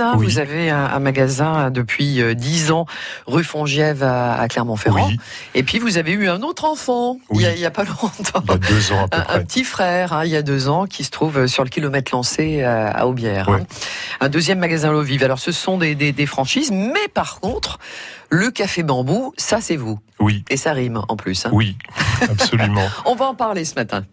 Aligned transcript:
Hein, 0.00 0.16
vous 0.16 0.38
avez 0.38 0.68
un, 0.68 0.98
magasin 0.98 1.70
depuis 1.70 2.20
euh, 2.20 2.34
dix 2.34 2.70
ans, 2.70 2.84
rue 3.26 3.42
Fongiève 3.42 4.02
à, 4.02 4.46
Clermont-Ferrand. 4.46 5.10
Et 5.54 5.62
puis 5.62 5.78
vous 5.78 5.96
avez 5.96 6.12
eu 6.12 6.28
un 6.28 6.42
autre 6.42 6.66
enfant 6.66 7.16
il 7.32 7.38
n'y 7.38 7.64
a, 7.64 7.70
pas 7.70 7.84
longtemps. 8.02 8.42
Il 8.44 8.50
y 8.50 8.52
a 8.52 8.58
deux 8.58 8.92
ans 8.92 9.04
à 9.04 9.08
peu 9.08 9.16
un, 9.16 9.36
un, 9.36 9.40
petit 9.42 9.64
frère, 9.64 10.12
hein, 10.12 10.26
il 10.26 10.30
y 10.30 10.36
a 10.36 10.42
deux 10.42 10.68
ans, 10.68 10.84
qui 10.84 11.02
se 11.02 11.10
trouve 11.10 11.46
sur 11.46 11.64
le 11.64 11.70
kilomètre 11.70 12.12
lancé 12.12 12.62
à, 12.62 12.90
à 12.90 13.06
Aubière. 13.06 13.48
Hein. 13.48 13.62
Un 14.20 14.28
deuxième 14.28 14.58
magasin 14.58 14.92
L'eau 14.92 15.00
vive. 15.00 15.24
Alors 15.24 15.38
ce 15.38 15.50
sont 15.50 15.78
des, 15.78 15.94
des, 15.94 16.12
des, 16.12 16.26
franchises, 16.26 16.70
mais 16.70 17.08
par 17.14 17.40
contre, 17.40 17.78
le 18.28 18.50
café 18.50 18.82
bambou, 18.82 19.32
ça 19.38 19.62
c'est 19.62 19.76
vous. 19.76 19.98
Oui. 20.20 20.44
Et 20.50 20.58
ça 20.58 20.74
rime 20.74 21.00
en 21.08 21.16
plus. 21.16 21.46
Oui, 21.52 21.78
absolument. 22.20 22.86
On 23.06 23.14
va 23.14 23.24
en 23.24 23.34
parler 23.34 23.64
ce 23.64 23.76
matin. 23.76 24.04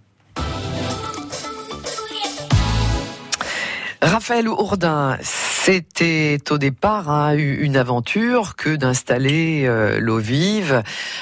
Raphaël 4.04 4.50
Ourdin, 4.50 5.16
c'était 5.22 6.40
au 6.50 6.58
départ 6.58 7.12
hein, 7.12 7.36
une 7.38 7.78
aventure 7.78 8.56
que 8.56 8.76
d'installer 8.76 9.66
euh, 9.68 10.00
l'eau 10.00 10.18
vive 10.18 10.82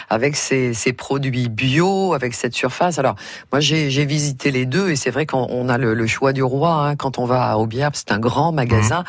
avec 0.09 0.38
ses, 0.38 0.73
produits 0.93 1.49
bio, 1.49 2.13
avec 2.13 2.33
cette 2.33 2.53
surface. 2.53 2.97
Alors 2.97 3.15
moi 3.52 3.59
j'ai 3.59 4.05
visité 4.05 4.49
les 4.52 4.65
deux 4.65 4.91
et 4.91 4.95
c'est 4.95 5.11
vrai 5.11 5.25
qu'on 5.25 5.67
a 5.67 5.77
le, 5.77 6.07
choix 6.07 6.31
du 6.31 6.41
roi 6.41 6.88
hein, 6.88 6.95
quand 6.95 7.19
on 7.19 7.25
va 7.25 7.52
à 7.52 7.57
Aubière, 7.57 7.91
c'est 7.93 8.13
un 8.13 8.19
grand 8.19 8.53
magasin. 8.53 9.02
Mmh. 9.02 9.05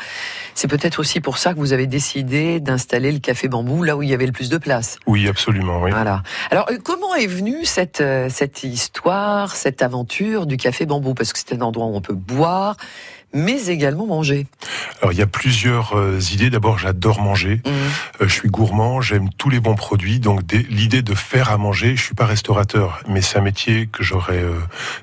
C'est 0.53 0.67
peut-être 0.67 0.99
aussi 0.99 1.21
pour 1.21 1.37
ça 1.37 1.53
que 1.53 1.59
vous 1.59 1.71
avez 1.71 1.87
décidé 1.87 2.59
d'installer 2.59 3.13
le 3.13 3.19
café 3.19 3.47
bambou 3.47 3.83
là 3.83 3.95
où 3.95 4.03
il 4.03 4.09
y 4.09 4.13
avait 4.13 4.25
le 4.25 4.33
plus 4.33 4.49
de 4.49 4.57
place. 4.57 4.99
Oui, 5.07 5.29
absolument. 5.29 5.81
Oui. 5.81 5.91
Voilà. 5.91 6.23
Alors 6.49 6.69
euh, 6.71 6.77
comment 6.83 7.15
est 7.15 7.27
venue 7.27 7.63
cette 7.63 8.01
euh, 8.01 8.27
cette 8.29 8.65
histoire, 8.65 9.55
cette 9.55 9.81
aventure 9.81 10.45
du 10.45 10.57
café 10.57 10.85
bambou? 10.85 11.13
Parce 11.13 11.31
que 11.31 11.39
c'est 11.39 11.55
un 11.55 11.61
endroit 11.61 11.85
où 11.85 11.95
on 11.95 12.01
peut 12.01 12.13
boire 12.13 12.75
mais 13.33 13.67
également 13.67 14.05
manger. 14.05 14.47
Alors 15.01 15.13
il 15.13 15.19
y 15.19 15.21
a 15.21 15.27
plusieurs 15.27 15.97
euh, 15.97 16.19
idées. 16.31 16.49
D'abord, 16.49 16.77
j'adore 16.77 17.21
manger. 17.21 17.61
Mmh. 17.65 17.69
Euh, 17.69 18.27
je 18.27 18.33
suis 18.33 18.49
gourmand, 18.49 19.01
j'aime 19.01 19.29
tous 19.37 19.49
les 19.49 19.59
bons 19.59 19.75
produits. 19.75 20.19
Donc 20.19 20.41
l'idée 20.69 21.01
de 21.01 21.15
faire 21.15 21.49
à 21.49 21.57
manger, 21.57 21.95
je 21.95 22.03
suis 22.03 22.15
pas 22.15 22.25
restaurateur, 22.25 23.01
mais 23.07 23.21
c'est 23.21 23.37
un 23.37 23.41
métier 23.41 23.87
que 23.91 24.03
j'aurais, 24.03 24.41
euh, 24.41 24.59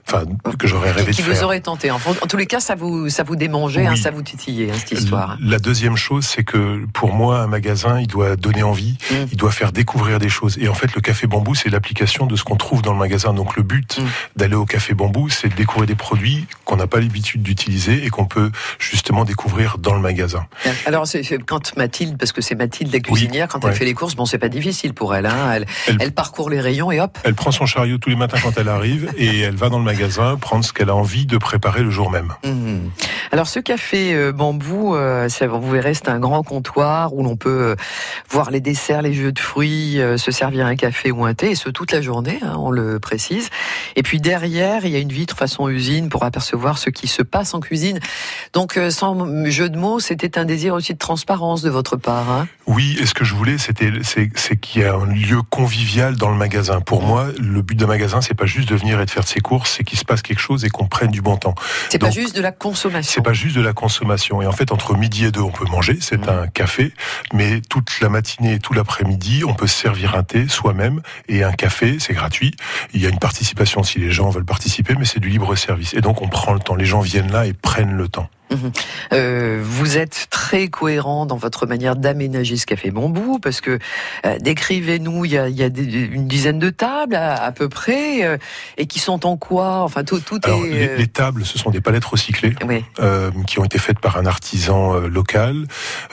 enfin 0.07 0.25
que 0.59 0.67
j'aurais 0.67 0.91
rêvé 0.91 1.13
qui 1.13 1.19
de 1.19 1.23
faire. 1.23 1.35
Qui 1.35 1.39
vous 1.41 1.45
aurait 1.45 1.61
tenté. 1.61 1.91
En, 1.91 1.99
tous 1.99 2.37
les 2.37 2.47
cas, 2.47 2.61
ça 2.61 2.75
vous 2.75 3.09
ça 3.09 3.23
vous 3.23 3.37
démangeait, 3.37 3.87
hein, 3.87 3.97
ça 3.97 4.11
vous 4.11 4.23
titillait 4.23 4.71
hein, 4.71 4.75
cette 4.77 4.93
histoire. 4.93 5.37
La 5.41 5.59
deuxième 5.59 5.97
chose, 5.97 6.25
c'est 6.25 6.45
que 6.45 6.85
pour 6.93 7.13
moi, 7.13 7.41
un 7.41 7.47
magasin, 7.47 8.01
il 8.01 8.07
doit 8.07 8.37
donner 8.37 8.63
envie, 8.63 8.99
mmh. 9.11 9.15
il 9.33 9.37
doit 9.37 9.51
faire 9.51 9.73
découvrir 9.73 10.19
des 10.19 10.29
choses. 10.29 10.59
Et 10.61 10.69
en 10.69 10.75
fait, 10.75 10.95
le 10.95 11.01
café 11.01 11.27
bambou, 11.27 11.55
c'est 11.55 11.71
l'application 11.71 12.27
de 12.27 12.37
ce 12.37 12.45
qu'on 12.45 12.57
trouve 12.57 12.83
dans 12.83 12.93
le 12.93 12.99
magasin. 12.99 13.33
Donc 13.33 13.57
le 13.57 13.63
but 13.63 13.99
mmh. 13.99 14.03
d'aller 14.37 14.55
au 14.55 14.67
café 14.67 14.95
bambou, 14.95 15.29
c'est 15.29 15.49
de 15.49 15.55
découvrir 15.55 15.87
des 15.87 15.95
produits 15.95 16.47
qu'on 16.65 16.77
n'a 16.77 16.87
pas 16.87 17.01
l'habitude 17.01 17.43
d'utiliser 17.43 18.05
et 18.05 18.11
qu'on 18.11 18.18
peut 18.25 18.51
justement 18.79 19.25
découvrir 19.25 19.79
dans 19.79 19.95
le 19.95 20.01
magasin. 20.01 20.47
Alors, 20.87 21.05
quand 21.47 21.77
Mathilde, 21.77 22.17
parce 22.19 22.33
que 22.33 22.41
c'est 22.41 22.55
Mathilde 22.55 22.93
la 22.93 23.01
cuisinière, 23.01 23.49
quand 23.49 23.65
elle 23.65 23.75
fait 23.75 23.85
les 23.85 23.95
courses, 23.95 24.15
bon, 24.15 24.27
c'est 24.27 24.39
pas 24.39 24.49
difficile 24.49 24.95
pour 24.95 25.15
elle, 25.15 25.27
hein. 25.27 25.61
elle, 26.01 26.13
parcourt 26.13 26.51
les 26.51 26.61
rayons 26.61 26.91
et 26.91 27.01
hop. 27.01 27.19
Elle 27.25 27.35
prend 27.35 27.51
son 27.51 27.67
chariot 27.67 27.99
tous 27.99 28.11
les 28.11 28.17
matins 28.17 28.39
quand 28.43 28.57
elle 28.57 28.69
arrive 28.69 29.13
et 29.17 29.41
elle 29.41 29.57
va 29.57 29.69
dans 29.69 29.79
le 29.79 29.85
magasin 29.85 30.37
prendre 30.37 30.65
ce 30.65 30.73
qu'elle 30.73 30.91
a 30.91 30.97
envie 30.97 31.27
de 31.27 31.37
préparer 31.37 31.83
le 31.83 31.91
jour 31.91 32.11
même. 32.11 32.33
Mmh. 32.45 32.89
Alors, 33.31 33.47
ce 33.47 33.61
café 33.61 34.15
euh, 34.15 34.33
bambou, 34.33 34.97
euh, 34.97 35.29
vous 35.49 35.71
verrez, 35.71 35.95
c'est 35.95 36.09
un 36.09 36.19
grand 36.19 36.43
comptoir 36.43 37.15
où 37.15 37.23
l'on 37.23 37.37
peut 37.37 37.49
euh, 37.49 37.77
voir 38.31 38.51
les 38.51 38.61
desserts, 38.61 39.03
les 39.03 39.13
jeux 39.13 39.33
de 39.33 39.39
fruits, 39.39 40.01
se 40.17 40.31
servir 40.31 40.67
un 40.67 40.77
café 40.77 41.11
ou 41.11 41.25
un 41.25 41.35
thé, 41.35 41.51
et 41.51 41.55
ce 41.55 41.69
toute 41.69 41.93
la 41.93 42.01
journée, 42.01 42.39
hein, 42.43 42.55
on 42.59 42.71
le 42.71 42.99
précise. 42.99 43.51
Et 43.97 44.03
puis 44.03 44.21
derrière, 44.21 44.85
il 44.85 44.93
y 44.93 44.97
a 44.97 44.99
une 44.99 45.13
vitre 45.13 45.37
façon 45.37 45.69
usine 45.69 46.09
pour 46.09 46.25
apercevoir 46.25 46.79
ce 46.79 46.91
qui 46.91 47.09
se 47.09 47.23
passe 47.23 47.55
en 47.55 47.61
cuisine. 47.61 48.01
Donc, 48.53 48.77
euh, 48.77 48.91
sans 48.91 49.47
jeu 49.47 49.69
de 49.69 49.79
mots, 49.79 50.01
c'était 50.01 50.39
un 50.39 50.45
désir 50.45 50.75
aussi 50.75 50.93
de 50.93 50.99
transparence 50.99 51.63
de 51.63 51.71
votre 51.71 51.97
part. 51.97 52.31
Hein 52.31 52.49
oui, 52.67 52.97
et 53.01 53.07
ce 53.07 53.15
que 53.15 53.25
je 53.25 53.35
voulais, 53.35 53.59
c'était 53.59 53.91
c'est 54.03 54.57
qu'il 54.57 54.83
y 54.83 54.85
a 54.85 54.95
un 54.95 55.07
lieu 55.07 55.43
convivial 55.43 56.17
dans 56.17 56.29
le 56.29 56.37
magasin. 56.37 56.81
Pour 56.81 57.03
moi, 57.03 57.29
le 57.39 57.63
but 57.63 57.75
d'un 57.75 57.87
magasin, 57.87 58.21
c'est 58.21 58.35
pas 58.35 58.47
juste 58.47 58.69
de 58.69 58.77
venir 58.77 59.01
et 59.01 59.07
de 59.07 59.11
faire 59.11 59.27
ses 59.27 59.41
courses, 59.41 59.75
c'est 59.77 59.85
qu'il 59.85 59.99
se 59.99 60.05
passe 60.05 60.23
quelque 60.23 60.41
chose 60.41 60.65
et 60.65 60.71
qu'on 60.71 60.87
prenne 60.87 61.11
du 61.11 61.23
bon 61.23 61.37
temps. 61.37 61.55
C'est 61.89 61.99
pas 61.99 62.11
juste 62.11 62.37
de 62.37 62.43
la 62.43 62.53
consommation. 62.53 63.11
C'est 63.15 63.25
pas 63.25 63.33
juste 63.33 63.57
de 63.57 63.63
la 63.63 63.73
consommation. 63.73 64.43
Et 64.43 64.47
en 64.47 64.53
fait, 64.53 64.73
entre 64.73 64.97
midi 64.97 65.25
et 65.25 65.31
deux, 65.31 65.41
on 65.41 65.51
peut 65.51 65.67
manger, 65.67 65.99
c'est 66.01 66.27
mmh. 66.27 66.31
un 66.31 66.47
café, 66.47 66.93
mais 67.33 67.61
toute 67.61 68.01
la 68.01 68.09
matinée 68.09 68.55
et 68.55 68.59
tout 68.59 68.75
l'après-midi, 68.75 69.45
on 69.47 69.55
peut 69.55 69.67
se 69.67 69.77
servir 69.77 70.15
un 70.15 70.23
thé 70.23 70.49
soi-même 70.49 71.01
et 71.29 71.43
un 71.43 71.53
café, 71.53 71.97
c'est 71.99 72.15
gratuit. 72.15 72.55
Il 72.93 73.01
y 73.01 73.07
a 73.07 73.09
une 73.09 73.19
participation 73.19 73.83
si 73.83 73.99
les 73.99 74.11
gens 74.11 74.31
veulent 74.31 74.45
participer, 74.45 74.95
mais 74.99 75.05
c'est 75.05 75.21
du 75.21 75.29
libre 75.29 75.55
service. 75.57 75.95
Et 75.95 76.01
donc, 76.01 76.23
on 76.23 76.29
prend 76.29 76.53
le 76.53 76.61
temps. 76.61 76.75
Les 76.75 76.85
gens 76.85 77.01
viennent 77.01 77.33
là 77.33 77.47
et 77.47 77.53
prennent 77.53 77.97
le 77.99 78.09
temps. 78.09 78.31
Mhm. 78.51 78.73
Euh, 79.13 79.61
vous 79.63 79.99
êtes 79.99 80.29
très 80.31 80.69
cohérent 80.69 81.27
dans 81.27 81.37
votre 81.37 81.67
manière 81.67 81.97
d'aménager 81.97 82.57
ce 82.57 82.67
café 82.67 82.91
bambou 82.91 83.39
parce 83.39 83.61
que 83.61 83.79
euh, 84.25 84.39
décrivez-nous, 84.39 85.25
il 85.25 85.33
y 85.33 85.39
a, 85.39 85.47
une 85.47 86.27
dizaine 86.27 86.59
de 86.59 86.71
tables 86.71 87.15
à, 87.15 87.53
peu 87.53 87.69
près 87.69 88.25
euh, 88.25 88.39
et 88.77 88.87
qui 88.87 88.99
sont 88.99 89.27
en 89.27 89.37
quoi? 89.37 89.83
Enfin, 89.83 90.05
tout, 90.05 90.21
tout 90.21 90.41
est. 90.47 90.97
Les, 90.97 91.07
tables, 91.07 91.45
ce 91.45 91.59
sont 91.59 91.71
des 91.71 91.81
palettes 91.81 92.05
recyclées 92.05 92.55
qui 93.47 93.59
ont 93.59 93.65
été 93.65 93.79
faites 93.79 93.99
par 93.99 94.17
un 94.17 94.27
artisan 94.27 94.95
local. 94.95 95.67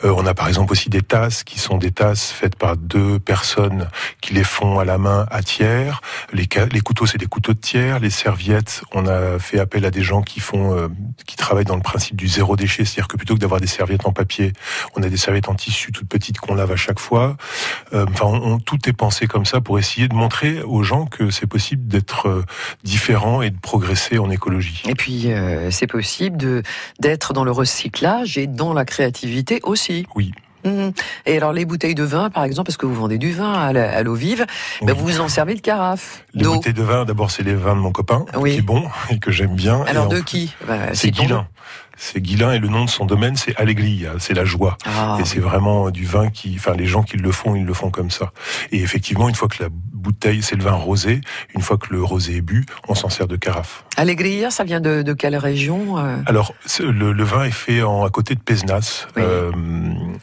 on 0.03 0.25
a 0.25 0.34
par 0.34 0.47
exemple 0.47 0.72
aussi 0.72 0.90
des 0.90 1.02
tasses 1.02 1.44
qui 1.44 1.59
sont 1.59 1.78
des 1.78 1.91
tasses 1.91 2.31
faites 2.31 2.56
par 2.56 2.78
deux 2.78 3.19
personnes 3.19 3.88
qui 4.22 4.34
les 4.34 4.44
font 4.44 4.79
à 4.79 4.85
la 4.85 4.97
main 4.97 5.25
à 5.31 5.41
tiers. 5.44 6.02
Les, 6.34 6.47
les 6.72 6.81
couteaux, 6.81 7.06
c'est 7.06 7.17
des 7.17 7.25
couteaux 7.25 7.53
de 7.53 7.59
tiers. 7.59 8.00
Les 8.00 8.09
serviettes, 8.09 8.81
on 8.94 9.07
a 9.07 9.40
fait 9.40 9.59
appel 9.59 9.85
à 9.85 9.91
des 9.91 10.03
gens 10.03 10.22
qui 10.22 10.40
font, 10.40 10.90
qui 11.25 11.35
travaillent 11.35 11.66
dans 11.66 11.75
le 11.75 11.81
principe 11.81 12.16
du 12.16 12.24
zéro 12.27 12.55
déchet, 12.55 12.85
c'est-à-dire 12.85 13.07
que 13.07 13.17
plutôt 13.17 13.35
que 13.35 13.39
d'avoir 13.39 13.61
des 13.61 13.67
serviettes 13.67 14.05
en 14.05 14.11
papier, 14.11 14.53
on 14.95 15.03
a 15.03 15.09
des 15.09 15.17
serviettes 15.17 15.49
en 15.49 15.55
tissu 15.55 15.91
toutes 15.91 16.07
petites 16.07 16.39
qu'on 16.39 16.55
lave 16.55 16.71
à 16.71 16.75
chaque 16.75 16.99
fois. 16.99 17.37
Euh, 17.93 18.05
enfin, 18.11 18.57
tout 18.65 18.79
est 18.87 18.93
pensé 18.93 19.27
comme 19.27 19.45
ça 19.45 19.61
pour 19.61 19.79
essayer 19.79 20.07
de 20.07 20.15
montrer 20.15 20.61
aux 20.61 20.83
gens 20.83 21.05
que 21.05 21.29
c'est 21.29 21.47
possible 21.47 21.87
d'être 21.87 22.27
euh, 22.27 22.43
différent 22.83 23.41
et 23.41 23.49
de 23.49 23.59
progresser 23.59 24.17
en 24.17 24.29
écologie. 24.29 24.83
Et 24.87 24.95
puis, 24.95 25.31
euh, 25.31 25.71
c'est 25.71 25.87
possible 25.87 26.37
de 26.37 26.63
d'être 26.99 27.33
dans 27.33 27.43
le 27.43 27.51
recyclage 27.51 28.37
et 28.37 28.47
dans 28.47 28.73
la 28.73 28.85
créativité 28.85 29.59
aussi. 29.63 30.05
Oui. 30.15 30.31
Mhm. 30.65 30.93
Et 31.25 31.37
alors 31.37 31.53
les 31.53 31.63
bouteilles 31.63 31.95
de 31.95 32.03
vin, 32.03 32.29
par 32.29 32.43
exemple, 32.43 32.67
parce 32.67 32.77
que 32.77 32.85
vous 32.85 32.95
vendez 32.95 33.17
du 33.17 33.31
vin 33.31 33.53
à 33.53 34.03
l'eau 34.03 34.15
vive, 34.15 34.45
ben, 34.81 34.93
vous 34.93 35.05
vous 35.05 35.19
en 35.21 35.29
servez 35.29 35.53
de 35.53 35.61
carafe. 35.61 36.23
Les 36.33 36.43
bouteilles 36.43 36.73
de 36.73 36.83
vin, 36.83 37.05
d'abord 37.05 37.31
c'est 37.31 37.43
les 37.43 37.53
vins 37.53 37.75
de 37.75 37.81
mon 37.81 37.91
copain, 37.91 38.25
qui 38.43 38.57
est 38.57 38.61
bon 38.61 38.83
et 39.11 39.19
que 39.19 39.31
j'aime 39.31 39.55
bien. 39.55 39.83
Alors 39.87 40.07
de 40.07 40.19
qui? 40.19 40.53
Ben, 40.67 40.89
C'est 40.93 41.11
Guilin. 41.11 41.47
C'est 41.97 42.22
Guilin 42.22 42.51
et 42.53 42.59
le 42.59 42.67
nom 42.67 42.85
de 42.85 42.89
son 42.89 43.06
domaine 43.06 43.35
c'est 43.35 43.56
Allegria, 43.57 44.13
c'est 44.19 44.33
la 44.33 44.45
joie. 44.45 44.78
Ah. 44.85 45.17
et 45.19 45.25
c'est 45.25 45.39
vraiment 45.39 45.89
du 45.89 46.06
vin 46.06 46.29
qui, 46.29 46.53
enfin 46.56 46.73
les 46.73 46.85
gens 46.85 47.03
qui 47.03 47.17
le 47.17 47.31
font, 47.31 47.56
ils 47.56 47.66
le 47.66 47.73
font 47.73 47.89
comme 47.89 48.11
ça. 48.11 48.31
Et 48.72 48.81
effectivement, 48.81 49.29
une 49.29 49.35
fois 49.35 49.47
que 49.47 49.63
la 49.63 49.69
bouteille, 49.72 50.44
c'est 50.44 50.55
le 50.55 50.63
vin 50.63 50.73
rosé, 50.73 51.22
une 51.55 51.61
fois 51.61 51.78
que 51.78 51.88
le 51.91 52.03
rosé 52.03 52.38
est 52.38 52.41
bu, 52.41 52.66
on 52.88 52.94
s'en 52.95 53.09
sert 53.09 53.28
de 53.28 53.35
carafe. 53.35 53.84
Allegria, 53.97 54.51
ça 54.51 54.63
vient 54.63 54.79
de, 54.79 55.13
quelle 55.13 55.38
région 55.38 55.97
euh 55.97 56.17
Alors 56.25 56.53
le, 56.79 57.23
vin 57.23 57.45
est 57.45 57.51
fait 57.51 57.81
en, 57.81 58.03
à 58.03 58.09
côté 58.09 58.35
de 58.35 58.39
Pesnas. 58.39 59.07
Euh, 59.17 59.51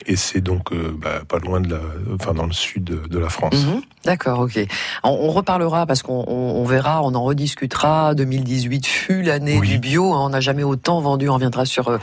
et 0.06 0.16
c'est 0.16 0.41
donc 0.41 0.72
euh, 0.72 0.97
bah, 0.97 1.22
pas 1.27 1.38
loin 1.38 1.61
de 1.61 1.71
la, 1.71 1.81
enfin 2.15 2.34
dans 2.34 2.47
le 2.47 2.53
sud 2.53 2.84
de, 2.84 3.19
la 3.19 3.28
France. 3.28 3.65
Mhm. 3.66 3.82
D'accord, 4.05 4.41
ok. 4.41 4.59
On, 5.05 5.31
reparlera 5.31 5.87
parce 5.87 6.03
qu'on 6.03 6.65
verra, 6.65 7.03
on 7.03 7.15
en 7.15 7.22
rediscutera. 7.22 8.15
2018 8.15 8.87
fut 8.87 9.22
l'année 9.22 9.61
du 9.61 9.78
bio. 9.78 10.12
Hein. 10.12 10.27
on 10.27 10.31
n'a 10.31 10.41
jamais 10.41 10.65
autant 10.65 11.00
vendu. 11.00 11.28
On 11.28 11.34
reviendra 11.34 11.62
sur 11.65 11.89
euh, 11.89 11.99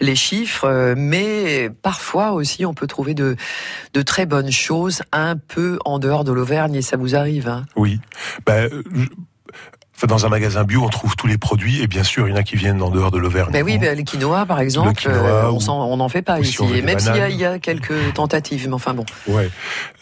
les 0.00 0.16
chiffres, 0.16 0.64
euh, 0.64 0.94
mais 0.96 1.70
parfois 1.82 2.32
aussi 2.32 2.64
on 2.66 2.74
peut 2.74 2.86
trouver 2.86 3.14
de 3.14 3.36
de 3.94 4.02
très 4.02 4.26
bonnes 4.26 4.52
choses 4.52 5.02
un 5.12 5.36
peu 5.36 5.78
en 5.84 5.98
dehors 5.98 6.24
de 6.24 6.32
l'Auvergne 6.32 6.74
et 6.74 6.82
ça 6.82 6.96
vous 6.96 7.14
arrive. 7.14 7.48
Hein? 7.48 7.66
Oui. 7.76 8.00
Bah, 10.00 10.06
dans 10.06 10.24
un 10.24 10.28
magasin 10.28 10.64
bio, 10.64 10.82
on 10.82 10.88
trouve 10.88 11.14
tous 11.16 11.26
les 11.26 11.36
produits 11.36 11.82
et 11.82 11.86
bien 11.86 12.04
sûr, 12.04 12.26
il 12.26 12.30
y 12.30 12.34
en 12.34 12.36
a 12.36 12.42
qui 12.42 12.56
viennent 12.56 12.80
en 12.82 12.90
dehors 12.90 13.10
de 13.10 13.18
l'Auvergne. 13.18 13.52
Ben 13.52 13.62
oui, 13.62 13.78
ben, 13.78 13.96
les 13.96 14.04
quinoa 14.04 14.46
par 14.46 14.60
exemple, 14.60 14.92
euh, 15.06 15.50
on 15.68 15.96
n'en 15.96 16.08
fait 16.08 16.22
pas 16.22 16.40
ici. 16.40 16.62
même 16.82 16.98
s'il 16.98 17.14
y, 17.14 17.36
y, 17.36 17.44
a 17.44 17.58
quelques 17.58 18.14
tentatives, 18.14 18.66
mais 18.66 18.74
enfin 18.74 18.94
bon. 18.94 19.04
Ouais. 19.26 19.50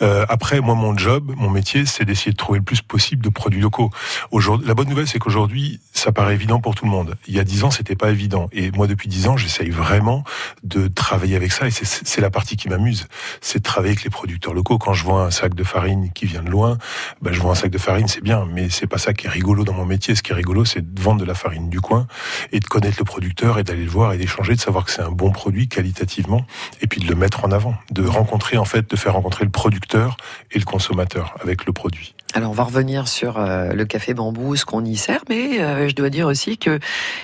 Euh, 0.03 0.25
après, 0.29 0.61
moi, 0.61 0.75
mon 0.75 0.97
job, 0.97 1.33
mon 1.37 1.51
métier, 1.51 1.85
c'est 1.87 2.05
d'essayer 2.05 2.33
de 2.33 2.37
trouver 2.37 2.61
le 2.61 2.65
plus 2.65 2.81
possible 2.81 3.25
de 3.25 3.29
produits 3.29 3.61
locaux. 3.61 3.91
Aujourd'hui, 4.31 4.69
la 4.69 4.75
bonne 4.75 4.89
nouvelle, 4.89 5.09
c'est 5.09 5.19
qu'aujourd'hui, 5.19 5.81
ça 5.93 6.13
paraît 6.13 6.35
évident 6.35 6.61
pour 6.61 6.75
tout 6.75 6.85
le 6.85 6.91
monde. 6.91 7.17
Il 7.27 7.35
y 7.35 7.41
a 7.41 7.45
dix 7.45 7.65
ans, 7.65 7.71
c'était 7.71 7.97
pas 7.97 8.11
évident. 8.11 8.49
Et 8.53 8.71
moi, 8.71 8.87
depuis 8.87 9.09
dix 9.09 9.27
ans, 9.27 9.37
j'essaye 9.37 9.71
vraiment 9.71 10.23
de 10.63 10.87
travailler 10.87 11.35
avec 11.35 11.51
ça. 11.51 11.67
Et 11.67 11.71
c'est 11.73 12.21
la 12.21 12.31
partie 12.31 12.57
qui 12.57 12.69
m'amuse, 12.69 13.09
c'est 13.41 13.59
de 13.59 13.65
travailler 13.65 13.95
avec 13.95 14.05
les 14.05 14.11
producteurs 14.11 14.55
locaux. 14.55 14.79
Quand 14.79 14.93
je 14.93 15.05
vois 15.05 15.25
un 15.25 15.31
sac 15.31 15.55
de 15.55 15.65
farine 15.65 16.11
qui 16.13 16.27
vient 16.27 16.43
de 16.43 16.51
loin, 16.51 16.79
ben, 17.21 17.33
je 17.33 17.41
vois 17.41 17.53
un 17.53 17.57
sac 17.57 17.71
de 17.71 17.79
farine, 17.79 18.07
c'est 18.07 18.23
bien, 18.23 18.47
mais 18.53 18.69
c'est 18.71 18.87
pas 18.87 18.99
ça 18.99 19.13
qui 19.13 19.27
est 19.27 19.31
rigolo 19.31 19.65
dans 19.65 19.73
mon 19.73 19.88
métier. 19.89 20.15
Ce 20.15 20.23
qui 20.23 20.33
est 20.33 20.35
rigolo, 20.35 20.65
c'est 20.65 20.95
de 20.95 21.01
vendre 21.01 21.21
de 21.21 21.27
la 21.27 21.35
farine 21.35 21.69
du 21.69 21.81
coin 21.81 22.07
et 22.53 22.61
de 22.61 22.67
connaître 22.67 22.99
le 22.99 23.05
producteur 23.05 23.59
et 23.59 23.65
d'aller 23.65 23.85
le 23.85 23.91
voir 23.91 24.13
et 24.13 24.19
d'échanger, 24.19 24.55
de 24.55 24.61
savoir 24.61 24.85
que 24.85 24.91
c'est 24.91 25.03
un 25.03 25.11
bon 25.11 25.33
produit 25.33 25.69
qualitativement 25.69 26.47
et 26.81 26.87
puis 26.87 27.01
de 27.01 27.09
le 27.09 27.15
mettre 27.15 27.45
en 27.45 27.51
avant, 27.51 27.75
de 27.91 28.07
rencontrer 28.07 28.57
en 28.57 28.65
fait, 28.65 28.89
de 28.89 28.97
faire 28.97 29.15
rencontrer 29.15 29.45
le 29.45 29.51
producteur 29.51 30.17
et 30.53 30.59
le 30.59 30.65
consommateur 30.65 31.35
avec 31.41 31.67
le 31.67 31.73
produit. 31.73 32.15
Alors 32.35 32.51
on 32.51 32.55
va 32.55 32.65
revenir 32.65 33.09
sur 33.09 33.39
euh, 33.39 33.73
le 33.73 33.87
café 33.87 34.13
bambou, 34.13 34.55
ce 34.55 34.67
qu'on 34.67 34.85
y 34.85 34.97
sert, 34.97 35.23
mais 35.31 35.61
euh, 35.61 35.89
je 35.89 35.95
dois 35.95 36.11
dire 36.11 36.27
aussi 36.27 36.59
que 36.59 36.79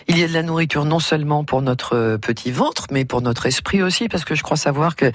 il 0.09 0.19
y 0.19 0.25
a 0.25 0.29
de 0.29 0.33
la 0.33 0.43
nourriture 0.43 0.87
non 0.87 0.99
seulement 0.99 1.45
pour 1.45 1.61
notre 1.61 1.95
euh, 1.95 2.17
petit 2.17 2.51
ventre, 2.51 2.87
mais 2.91 3.05
pour 3.05 3.21
notre 3.21 3.45
esprit 3.45 3.83
aussi, 3.83 4.09
parce 4.09 4.25
que 4.25 4.35
je 4.35 4.43
crois 4.43 4.57
savoir 4.57 4.97
que 4.97 5.13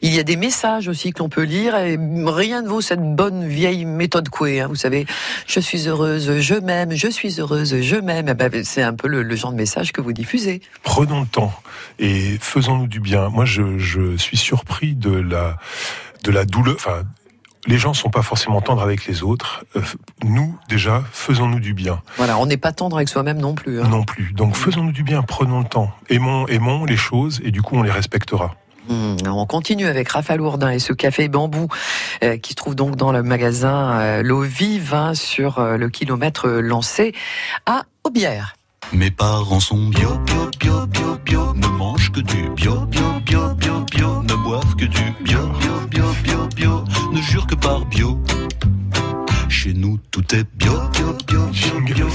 il 0.00 0.14
y 0.14 0.18
a 0.18 0.22
des 0.22 0.36
messages 0.36 0.88
aussi 0.88 1.12
que 1.12 1.18
l'on 1.18 1.28
peut 1.28 1.42
lire 1.42 1.76
et 1.76 1.98
rien 2.24 2.62
ne 2.62 2.68
vaut 2.68 2.80
cette 2.80 3.02
bonne 3.02 3.46
vieille 3.46 3.84
méthode 3.84 4.30
couée. 4.30 4.62
Hein, 4.62 4.68
vous 4.68 4.74
savez, 4.74 5.04
je 5.46 5.60
suis 5.60 5.86
heureuse, 5.86 6.40
je 6.40 6.54
m'aime, 6.54 6.92
je 6.92 7.08
suis 7.08 7.38
heureuse, 7.38 7.82
je 7.82 7.96
m'aime. 7.96 8.28
Eh 8.30 8.34
ben, 8.34 8.64
c'est 8.64 8.82
un 8.82 8.94
peu 8.94 9.06
le, 9.06 9.36
genre 9.36 9.52
de 9.52 9.58
message 9.58 9.92
que 9.92 10.00
vous 10.00 10.14
diffusez. 10.14 10.62
Prenons 10.82 11.20
le 11.20 11.26
temps 11.26 11.52
et 11.98 12.38
faisons-nous 12.40 12.86
du 12.86 13.00
bien. 13.00 13.28
Moi, 13.28 13.44
je, 13.44 13.76
je 13.76 14.16
suis 14.16 14.38
surpris 14.38 14.94
de 14.94 15.10
la 15.10 15.58
de 16.24 16.32
la 16.32 16.44
douleur, 16.44 16.74
enfin 16.74 17.02
les 17.66 17.78
gens 17.78 17.94
sont 17.94 18.10
pas 18.10 18.22
forcément 18.22 18.60
tendres 18.60 18.82
avec 18.82 19.06
les 19.06 19.22
autres. 19.22 19.64
Euh, 19.76 19.82
nous, 20.24 20.56
déjà, 20.68 21.02
faisons-nous 21.12 21.60
du 21.60 21.74
bien. 21.74 22.00
Voilà, 22.16 22.38
on 22.38 22.46
n'est 22.46 22.56
pas 22.56 22.72
tendre 22.72 22.96
avec 22.96 23.08
soi-même 23.08 23.38
non 23.38 23.54
plus. 23.54 23.80
Hein. 23.80 23.88
Non 23.88 24.04
plus. 24.04 24.32
Donc 24.32 24.56
faisons-nous 24.56 24.92
du 24.92 25.02
bien, 25.02 25.22
prenons 25.22 25.60
le 25.60 25.66
temps. 25.66 25.90
Aimons, 26.08 26.46
aimons 26.48 26.84
les 26.84 26.96
choses 26.96 27.40
et 27.44 27.50
du 27.50 27.62
coup 27.62 27.76
on 27.76 27.82
les 27.82 27.90
respectera. 27.90 28.54
Hmm, 28.88 29.16
on 29.26 29.46
continue 29.46 29.86
avec 29.86 30.08
Raphaël 30.08 30.40
Ourdin 30.40 30.70
et 30.70 30.78
ce 30.78 30.92
café 30.92 31.28
bambou 31.28 31.66
euh, 32.22 32.36
qui 32.36 32.50
se 32.50 32.54
trouve 32.54 32.76
donc 32.76 32.94
dans 32.94 33.10
le 33.10 33.24
magasin 33.24 33.98
euh, 33.98 34.22
L'eau 34.22 34.42
vive 34.42 34.94
hein, 34.94 35.14
sur 35.14 35.60
le 35.60 35.88
kilomètre 35.88 36.48
lancé 36.48 37.12
à 37.66 37.82
Aubière. 38.04 38.54
Mes 38.92 39.10
parents 39.10 39.60
sont 39.60 39.88
bio, 39.88 40.16
bio, 40.26 40.50
bio, 40.58 40.86
bio, 40.86 41.16
bio, 41.24 41.54
ne 41.54 41.66
mangent 41.68 42.10
que 42.12 42.20
du 42.20 42.50
bio, 42.54 42.86
bio, 42.86 43.20
bio, 43.24 43.54
bio, 43.54 43.84
bio, 43.90 44.22
ne 44.22 44.34
boivent 44.44 44.76
que 44.76 44.84
du 44.86 45.14
bio, 45.20 45.48
bio, 45.60 45.72
bio, 45.90 46.04
bio, 46.22 46.48
bio, 46.54 46.84
ne 47.12 47.20
jurent 47.20 47.46
que 47.46 47.56
par 47.56 47.84
bio. 47.86 48.18
Chez 49.48 49.74
nous, 49.74 49.98
tout 50.10 50.34
est 50.34 50.46
bio, 50.54 50.72
bio, 50.92 51.16
bio, 51.26 51.46
bio, 51.52 51.80
bio, 51.94 52.05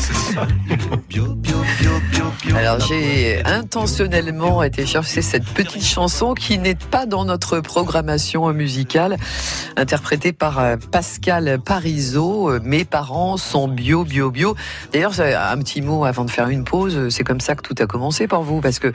Alors 2.56 2.80
j'ai 2.80 3.44
intentionnellement 3.46 4.64
été 4.64 4.86
chercher 4.86 5.22
cette 5.22 5.46
petite 5.46 5.84
chanson 5.84 6.34
qui 6.34 6.58
n'est 6.58 6.76
pas 6.76 7.06
dans 7.06 7.26
notre 7.26 7.60
programmation 7.60 8.52
musicale, 8.54 9.18
interprétée 9.78 10.32
par 10.32 10.60
euh, 10.60 10.76
Pascal 10.92 11.60
Parisot. 11.64 12.60
Mes 12.62 12.86
parents 12.86 13.38
sont 13.38 13.68
bio, 13.68 14.04
bio, 14.04 14.32
bio. 14.32 14.56
D'ailleurs, 14.94 15.14
un 15.20 15.58
petit 15.60 15.82
mot 15.82 16.06
avant 16.06 16.26
de 16.26 16.32
faire 16.32 16.50
une 16.50 16.64
pause. 16.64 17.10
C'est 17.10 17.24
comme 17.24 17.42
ça 17.42 17.56
que 17.56 17.62
tout 17.62 17.76
a 17.80 17.86
commencé 17.86 18.28
pour 18.28 18.44
vous, 18.44 18.62
parce 18.62 18.80
que 18.80 18.92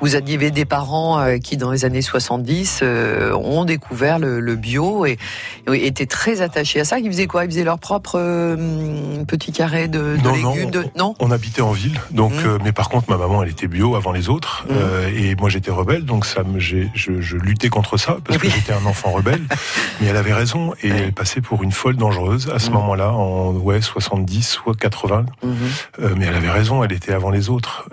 vous 0.00 0.14
aviez 0.14 0.38
des 0.50 0.64
parents 0.64 1.20
euh, 1.20 1.38
qui, 1.38 1.56
dans 1.56 1.70
les 1.70 1.84
années 1.84 2.02
70, 2.02 2.80
euh, 2.82 3.32
ont 3.34 3.64
découvert 3.64 4.18
le, 4.18 4.56
bio 4.56 5.06
et, 5.06 5.18
étaient 5.66 6.06
très 6.06 6.40
attachés 6.40 6.80
à 6.80 6.84
ça. 6.84 6.98
Ils 6.98 7.10
faisaient 7.10 7.26
quoi? 7.26 7.44
Ils 7.44 7.50
faisaient 7.50 7.64
leur 7.64 7.78
propre 7.78 8.18
euh, 8.18 9.24
petit 9.26 9.52
carré 9.52 9.88
de, 9.88 10.16
légumes 10.32 10.47
non, 10.96 11.14
on, 11.18 11.30
habitait 11.30 11.62
en 11.62 11.72
ville, 11.72 12.00
donc 12.10 12.32
mmh. 12.32 12.46
euh, 12.46 12.58
mais 12.62 12.72
par 12.72 12.88
contre 12.88 13.10
ma 13.10 13.16
maman 13.16 13.42
elle 13.42 13.50
était 13.50 13.68
bio 13.68 13.96
avant 13.96 14.12
les 14.12 14.28
autres 14.28 14.64
mmh. 14.68 14.72
euh, 14.72 15.10
et 15.14 15.34
moi 15.36 15.48
j'étais 15.48 15.70
rebelle, 15.70 16.04
donc 16.04 16.26
ça 16.26 16.42
me 16.42 16.58
je, 16.58 16.78
je, 16.94 17.36
luttais 17.36 17.68
contre 17.68 17.96
ça 17.96 18.18
parce 18.24 18.38
que 18.38 18.48
j'étais 18.48 18.72
un 18.72 18.84
enfant 18.86 19.10
rebelle. 19.10 19.42
mais 20.00 20.08
elle 20.08 20.16
avait 20.16 20.32
raison 20.32 20.74
et 20.82 20.88
elle 20.88 21.12
passait 21.12 21.40
pour 21.40 21.62
une 21.62 21.72
folle 21.72 21.96
dangereuse 21.96 22.50
à 22.54 22.58
ce 22.58 22.70
mmh. 22.70 22.74
moment-là 22.74 23.12
en 23.12 23.52
ouais 23.52 23.80
70 23.80 24.42
soit 24.42 24.76
80. 24.76 25.26
mais 25.42 26.26
elle 26.26 26.34
avait 26.34 26.50
raison, 26.50 26.84
elle 26.84 26.92
était 26.92 27.12
avant 27.12 27.30
les 27.30 27.50
autres. 27.50 27.88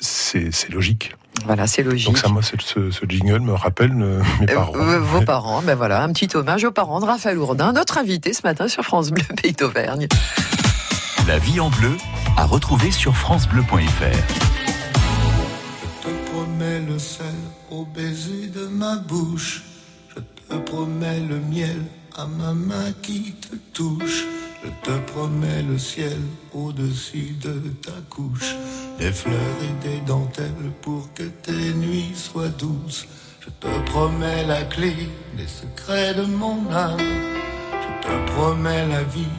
c'est 0.00 0.70
logique. 0.70 1.14
Voilà, 1.46 1.66
c'est 1.66 1.82
logique. 1.82 2.06
Donc 2.06 2.18
ça, 2.18 2.28
moi, 2.28 2.42
ce, 2.42 2.90
ce, 2.90 3.04
jingle 3.08 3.40
me 3.40 3.52
rappelle 3.52 3.92
mes 3.92 4.04
euh, 4.04 4.54
parents. 4.54 4.72
vos 5.00 5.22
parents, 5.22 5.62
ben 5.62 5.74
voilà, 5.74 6.02
un 6.02 6.12
petit 6.12 6.28
hommage 6.36 6.64
aux 6.64 6.70
parents 6.70 7.00
de 7.00 7.06
Raphaël 7.06 7.38
Ourdin, 7.38 7.72
notre 7.72 7.98
invité 7.98 8.32
ce 8.32 8.42
matin 8.44 8.68
sur 8.68 8.84
France 8.84 9.10
Bleu 9.10 9.24
Pays 9.42 9.52
d'Auvergne. 9.52 10.08
La 11.28 11.38
vie 11.38 11.60
en 11.60 11.70
bleu, 11.70 11.96
à 12.36 12.44
retrouver 12.46 12.90
sur 12.90 13.14
francebleu.fr. 13.14 13.78
Je 16.02 16.08
te 16.08 16.30
promets 16.30 16.80
le 16.80 16.98
sel 16.98 17.26
au 17.70 17.84
baiser 17.84 18.48
de 18.48 18.66
ma 18.66 18.96
bouche. 18.96 19.62
Je 20.08 20.20
te 20.20 20.60
promets 20.60 21.20
le 21.20 21.38
miel 21.38 21.80
à 22.16 22.26
ma 22.26 22.52
main 22.52 22.92
qui 23.02 23.34
te 23.34 23.54
touche. 23.72 24.24
Je 24.64 24.70
te 24.82 24.98
promets 25.12 25.62
le 25.62 25.78
ciel 25.78 26.18
au-dessus 26.52 27.36
de 27.40 27.54
ta 27.84 27.92
couche, 28.10 28.56
des 28.98 29.12
fleurs 29.12 29.58
et 29.62 29.88
des 29.88 30.00
dentelles 30.00 30.72
pour 30.82 31.08
que 31.14 31.22
tes 31.22 31.72
nuits 31.74 32.12
soient 32.14 32.48
douces. 32.48 33.06
Je 33.40 33.48
te 33.60 33.90
promets 33.90 34.44
la 34.44 34.62
clé 34.64 34.94
des 35.36 35.46
secrets 35.46 36.14
de 36.14 36.22
mon 36.22 36.68
âme. 36.72 36.98
Je 36.98 38.08
te 38.08 38.32
promets 38.32 38.86
la 38.88 39.04
vie 39.04 39.38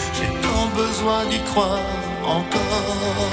Besoin 0.81 1.25
d'y 1.29 1.39
croire 1.51 1.79
encore. 2.25 3.29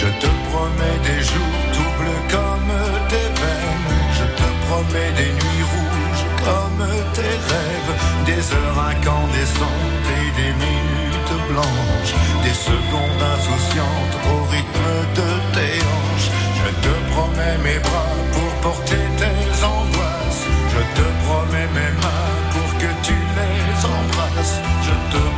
Je 0.00 0.08
te 0.22 0.30
promets 0.50 0.98
des 1.08 1.22
jours 1.32 1.60
tout 1.74 1.92
bleus 1.98 2.24
comme 2.36 2.72
tes 3.10 3.28
veines. 3.40 3.92
Je 4.18 4.26
te 4.40 4.48
promets 4.64 5.12
des 5.20 5.32
nuits 5.38 5.66
rouges 5.72 6.24
comme 6.46 6.84
tes 7.16 7.36
rêves. 7.50 7.94
Des 8.30 8.44
heures 8.56 8.80
incandescentes 8.92 10.08
et 10.18 10.28
des 10.40 10.52
minutes 10.66 11.36
blanches. 11.50 12.14
Des 12.42 12.56
secondes 12.70 13.24
insouciantes 13.34 14.16
au 14.32 14.38
rythme 14.54 14.90
de 15.18 15.30
tes 15.54 15.76
hanches. 15.92 16.30
Je 16.60 16.70
te 16.84 16.94
promets 17.12 17.58
mes 17.66 17.78
bras 17.86 18.14
pour 18.34 18.50
porter 18.66 19.04
tes 19.20 19.64
angoisses. 19.74 20.46
Je 20.74 20.82
te 20.98 21.06
promets 21.24 21.70
mes 21.78 21.92
mains 22.00 22.03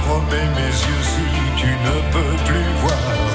promets 0.06 0.50
mes 0.56 0.74
yeux 0.88 1.04
si 1.14 1.26
tu 1.60 1.66
ne 1.66 1.96
peux 2.12 2.36
plus 2.46 2.70
voir 2.82 3.25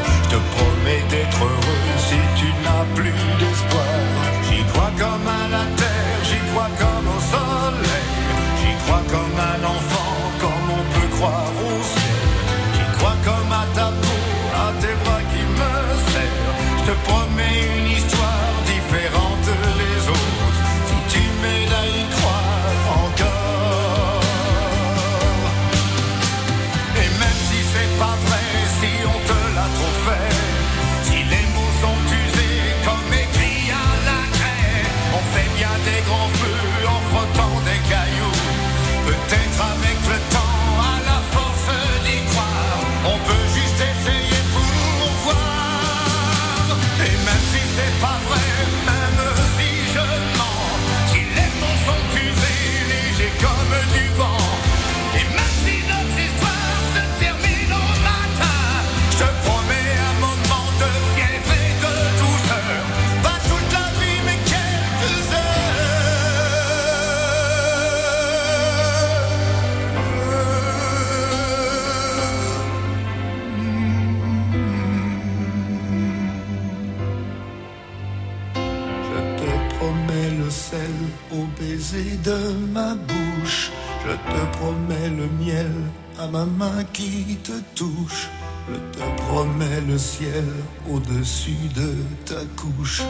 ma 86.31 86.45
main 86.45 86.83
qui 86.93 87.37
te 87.43 87.51
touche. 87.75 88.29
Je 88.69 88.75
te 88.97 89.21
promets 89.23 89.81
le 89.87 89.97
ciel 89.97 90.45
au-dessus 90.89 91.67
de 91.75 91.93
ta 92.25 92.41
couche, 92.55 93.01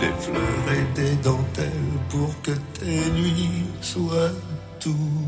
des 0.00 0.12
fleurs 0.20 0.68
et 0.72 1.00
des 1.00 1.16
dentelles 1.16 1.96
pour 2.08 2.30
que 2.42 2.52
tes 2.78 3.10
nuits 3.10 3.66
soient 3.80 4.32
douces. 4.80 5.27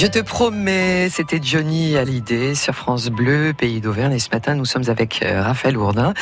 Je 0.00 0.06
te 0.06 0.18
promets, 0.18 1.10
c'était 1.10 1.40
Johnny 1.42 1.94
Hallyday 1.94 2.54
sur 2.54 2.74
France 2.74 3.10
Bleu, 3.10 3.52
Pays 3.52 3.82
d'Auvergne. 3.82 4.14
Et 4.14 4.18
ce 4.18 4.30
matin, 4.32 4.54
nous 4.54 4.64
sommes 4.64 4.88
avec 4.88 5.22
euh, 5.22 5.42
Raphaël 5.42 5.76
Ourdin, 5.76 6.14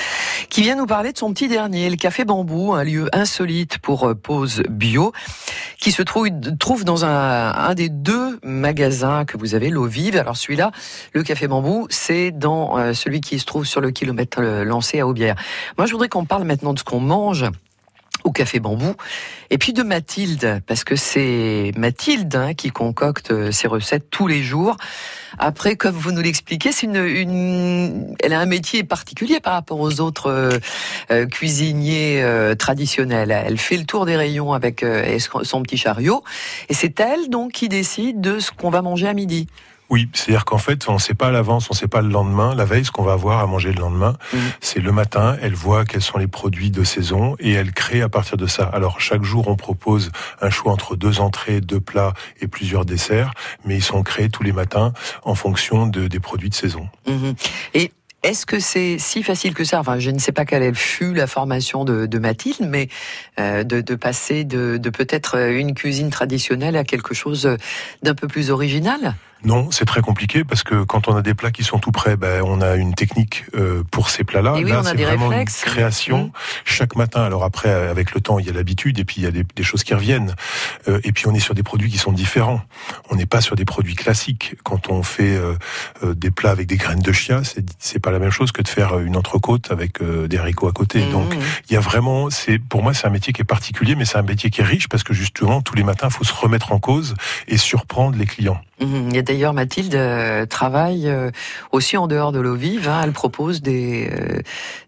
qui 0.48 0.62
vient 0.62 0.74
nous 0.74 0.86
parler 0.86 1.12
de 1.12 1.18
son 1.18 1.32
petit 1.32 1.46
dernier, 1.46 1.88
le 1.88 1.94
Café 1.94 2.24
Bambou, 2.24 2.72
un 2.72 2.82
lieu 2.82 3.08
insolite 3.12 3.78
pour 3.78 4.08
euh, 4.08 4.14
pause 4.16 4.64
bio, 4.68 5.12
qui 5.78 5.92
se 5.92 6.02
trouve, 6.02 6.82
dans 6.82 7.04
un, 7.04 7.52
un 7.52 7.74
des 7.74 7.88
deux 7.88 8.40
magasins 8.42 9.24
que 9.24 9.38
vous 9.38 9.54
avez, 9.54 9.70
l'eau 9.70 9.86
vive. 9.86 10.16
Alors 10.16 10.36
celui-là, 10.36 10.72
le 11.12 11.22
Café 11.22 11.46
Bambou, 11.46 11.86
c'est 11.88 12.32
dans 12.32 12.78
euh, 12.78 12.94
celui 12.94 13.20
qui 13.20 13.38
se 13.38 13.44
trouve 13.44 13.64
sur 13.64 13.80
le 13.80 13.92
kilomètre 13.92 14.42
lancé 14.42 14.98
à 14.98 15.06
Aubière. 15.06 15.36
Moi, 15.76 15.86
je 15.86 15.92
voudrais 15.92 16.08
qu'on 16.08 16.24
parle 16.24 16.42
maintenant 16.42 16.74
de 16.74 16.80
ce 16.80 16.84
qu'on 16.84 16.98
mange 16.98 17.44
au 18.28 18.32
Café 18.32 18.60
Bambou. 18.60 18.94
Et 19.50 19.56
puis 19.56 19.72
de 19.72 19.82
Mathilde, 19.82 20.60
parce 20.66 20.84
que 20.84 20.96
c'est 20.96 21.72
Mathilde 21.76 22.34
hein, 22.36 22.52
qui 22.52 22.70
concocte 22.70 23.30
euh, 23.30 23.50
ses 23.50 23.68
recettes 23.68 24.10
tous 24.10 24.26
les 24.26 24.42
jours. 24.42 24.76
Après, 25.38 25.76
comme 25.76 25.94
vous 25.94 26.12
nous 26.12 26.20
l'expliquez, 26.20 26.70
c'est 26.70 26.86
une, 26.86 26.96
une, 26.96 28.14
elle 28.22 28.34
a 28.34 28.40
un 28.40 28.46
métier 28.46 28.84
particulier 28.84 29.40
par 29.40 29.54
rapport 29.54 29.80
aux 29.80 30.00
autres 30.00 30.30
euh, 30.30 30.58
euh, 31.10 31.26
cuisiniers 31.26 32.22
traditionnels. 32.58 33.30
Elle 33.30 33.58
fait 33.58 33.76
le 33.76 33.84
tour 33.84 34.04
des 34.04 34.16
rayons 34.16 34.52
avec 34.52 34.84
son 35.42 35.62
petit 35.62 35.76
chariot, 35.76 36.22
et 36.68 36.74
c'est 36.74 37.00
elle 37.00 37.30
donc 37.30 37.52
qui 37.52 37.68
décide 37.68 38.20
de 38.20 38.38
ce 38.38 38.50
qu'on 38.50 38.70
va 38.70 38.82
manger 38.82 39.08
à 39.08 39.14
midi. 39.14 39.46
Oui, 39.90 40.08
c'est-à-dire 40.12 40.44
qu'en 40.44 40.58
fait, 40.58 40.88
on 40.88 40.94
ne 40.94 40.98
sait 40.98 41.14
pas 41.14 41.28
à 41.28 41.30
l'avance, 41.30 41.70
on 41.70 41.74
ne 41.74 41.78
sait 41.78 41.88
pas 41.88 42.02
le 42.02 42.08
lendemain, 42.08 42.54
la 42.54 42.66
veille, 42.66 42.84
ce 42.84 42.90
qu'on 42.90 43.02
va 43.02 43.12
avoir 43.12 43.40
à 43.40 43.46
manger 43.46 43.72
le 43.72 43.80
lendemain. 43.80 44.16
Mhm. 44.32 44.40
C'est 44.60 44.80
le 44.80 44.92
matin, 44.92 45.36
elle 45.40 45.54
voit 45.54 45.84
quels 45.84 46.02
sont 46.02 46.18
les 46.18 46.26
produits 46.26 46.70
de 46.70 46.84
saison 46.84 47.36
et 47.38 47.52
elle 47.52 47.72
crée 47.72 48.02
à 48.02 48.08
partir 48.08 48.36
de 48.36 48.46
ça. 48.46 48.64
Alors 48.64 49.00
chaque 49.00 49.22
jour, 49.22 49.48
on 49.48 49.56
propose 49.56 50.10
un 50.42 50.50
choix 50.50 50.72
entre 50.72 50.94
deux 50.94 51.20
entrées, 51.20 51.60
deux 51.60 51.80
plats 51.80 52.12
et 52.40 52.48
plusieurs 52.48 52.84
desserts, 52.84 53.32
mais 53.64 53.76
ils 53.76 53.82
sont 53.82 54.02
créés 54.02 54.28
tous 54.28 54.42
les 54.42 54.52
matins 54.52 54.92
en 55.24 55.34
fonction 55.34 55.86
de, 55.86 56.06
des 56.06 56.20
produits 56.20 56.50
de 56.50 56.54
saison. 56.54 56.88
Mhm. 57.06 57.34
Et 57.72 57.92
est-ce 58.22 58.44
que 58.44 58.58
c'est 58.58 58.98
si 58.98 59.22
facile 59.22 59.54
que 59.54 59.64
ça? 59.64 59.80
Enfin, 59.80 59.98
je 60.00 60.10
ne 60.10 60.18
sais 60.18 60.32
pas 60.32 60.44
quelle 60.44 60.74
fut 60.74 61.14
la 61.14 61.26
formation 61.26 61.84
de, 61.84 62.18
Mathilde, 62.18 62.68
mais 62.68 62.88
euh, 63.38 63.62
de, 63.62 63.94
passer 63.94 64.44
de, 64.44 64.76
de 64.76 64.90
peut-être 64.90 65.38
une 65.38 65.72
cuisine 65.72 66.10
traditionnelle 66.10 66.76
à 66.76 66.84
quelque 66.84 67.14
chose 67.14 67.56
d'un 68.02 68.14
peu 68.14 68.26
plus 68.26 68.50
original 68.50 69.14
non, 69.44 69.70
c'est 69.70 69.84
très 69.84 70.00
compliqué 70.00 70.42
parce 70.42 70.62
que 70.62 70.82
quand 70.82 71.08
on 71.08 71.16
a 71.16 71.22
des 71.22 71.34
plats 71.34 71.52
qui 71.52 71.62
sont 71.62 71.78
tout 71.78 71.92
prêts, 71.92 72.16
ben, 72.16 72.42
on 72.44 72.60
a 72.60 72.74
une 72.74 72.94
technique 72.94 73.44
euh, 73.54 73.84
pour 73.90 74.10
ces 74.10 74.24
plats-là. 74.24 74.54
Oui, 74.54 74.64
Là, 74.64 74.82
c'est 74.84 74.96
vraiment 74.96 75.30
une 75.32 75.44
création 75.44 76.24
mmh. 76.24 76.32
chaque 76.64 76.96
matin. 76.96 77.22
Alors 77.22 77.44
après, 77.44 77.70
avec 77.70 78.14
le 78.14 78.20
temps, 78.20 78.38
il 78.38 78.46
y 78.46 78.50
a 78.50 78.52
l'habitude 78.52 78.98
et 78.98 79.04
puis 79.04 79.16
il 79.18 79.24
y 79.24 79.26
a 79.26 79.30
des, 79.30 79.44
des 79.44 79.62
choses 79.62 79.84
qui 79.84 79.94
reviennent. 79.94 80.34
Euh, 80.88 81.00
et 81.04 81.12
puis 81.12 81.26
on 81.28 81.34
est 81.34 81.40
sur 81.40 81.54
des 81.54 81.62
produits 81.62 81.90
qui 81.90 81.98
sont 81.98 82.12
différents. 82.12 82.60
On 83.10 83.14
n'est 83.16 83.26
pas 83.26 83.40
sur 83.40 83.54
des 83.54 83.64
produits 83.64 83.94
classiques. 83.94 84.56
Quand 84.64 84.90
on 84.90 85.02
fait 85.02 85.36
euh, 85.36 85.54
euh 86.02 86.14
des 86.14 86.30
plats 86.30 86.50
avec 86.50 86.66
des 86.66 86.76
graines 86.76 87.00
de 87.00 87.12
chia, 87.12 87.42
c'est 87.78 88.00
pas 88.00 88.10
la 88.10 88.18
même 88.18 88.30
chose 88.30 88.50
que 88.50 88.62
de 88.62 88.68
faire 88.68 88.98
une 88.98 89.16
entrecôte 89.16 89.70
avec 89.70 90.02
euh, 90.02 90.26
des 90.26 90.38
haricots 90.38 90.68
à 90.68 90.72
côté. 90.72 91.04
Mmh. 91.04 91.12
Donc 91.12 91.36
il 91.68 91.74
y 91.74 91.76
a 91.76 91.80
vraiment, 91.80 92.28
c'est 92.30 92.58
pour 92.58 92.82
moi, 92.82 92.92
c'est 92.92 93.06
un 93.06 93.10
métier 93.10 93.32
qui 93.32 93.42
est 93.42 93.44
particulier, 93.44 93.94
mais 93.94 94.04
c'est 94.04 94.18
un 94.18 94.22
métier 94.22 94.50
qui 94.50 94.62
est 94.62 94.64
riche 94.64 94.88
parce 94.88 95.04
que 95.04 95.14
justement 95.14 95.62
tous 95.62 95.76
les 95.76 95.84
matins, 95.84 96.08
il 96.10 96.14
faut 96.14 96.24
se 96.24 96.34
remettre 96.34 96.72
en 96.72 96.80
cause 96.80 97.14
et 97.46 97.56
surprendre 97.56 98.18
les 98.18 98.26
clients. 98.26 98.60
Mmh. 98.80 99.14
Et 99.14 99.22
d'ailleurs, 99.22 99.52
Mathilde 99.54 99.94
euh, 99.94 100.46
travaille 100.46 101.08
euh, 101.08 101.30
aussi 101.72 101.96
en 101.96 102.06
dehors 102.06 102.32
de 102.32 102.38
l'eau 102.38 102.54
vive. 102.54 102.88
Hein. 102.88 103.00
Elle 103.04 103.12
propose 103.12 103.60
des, 103.60 104.08
euh, 104.12 104.40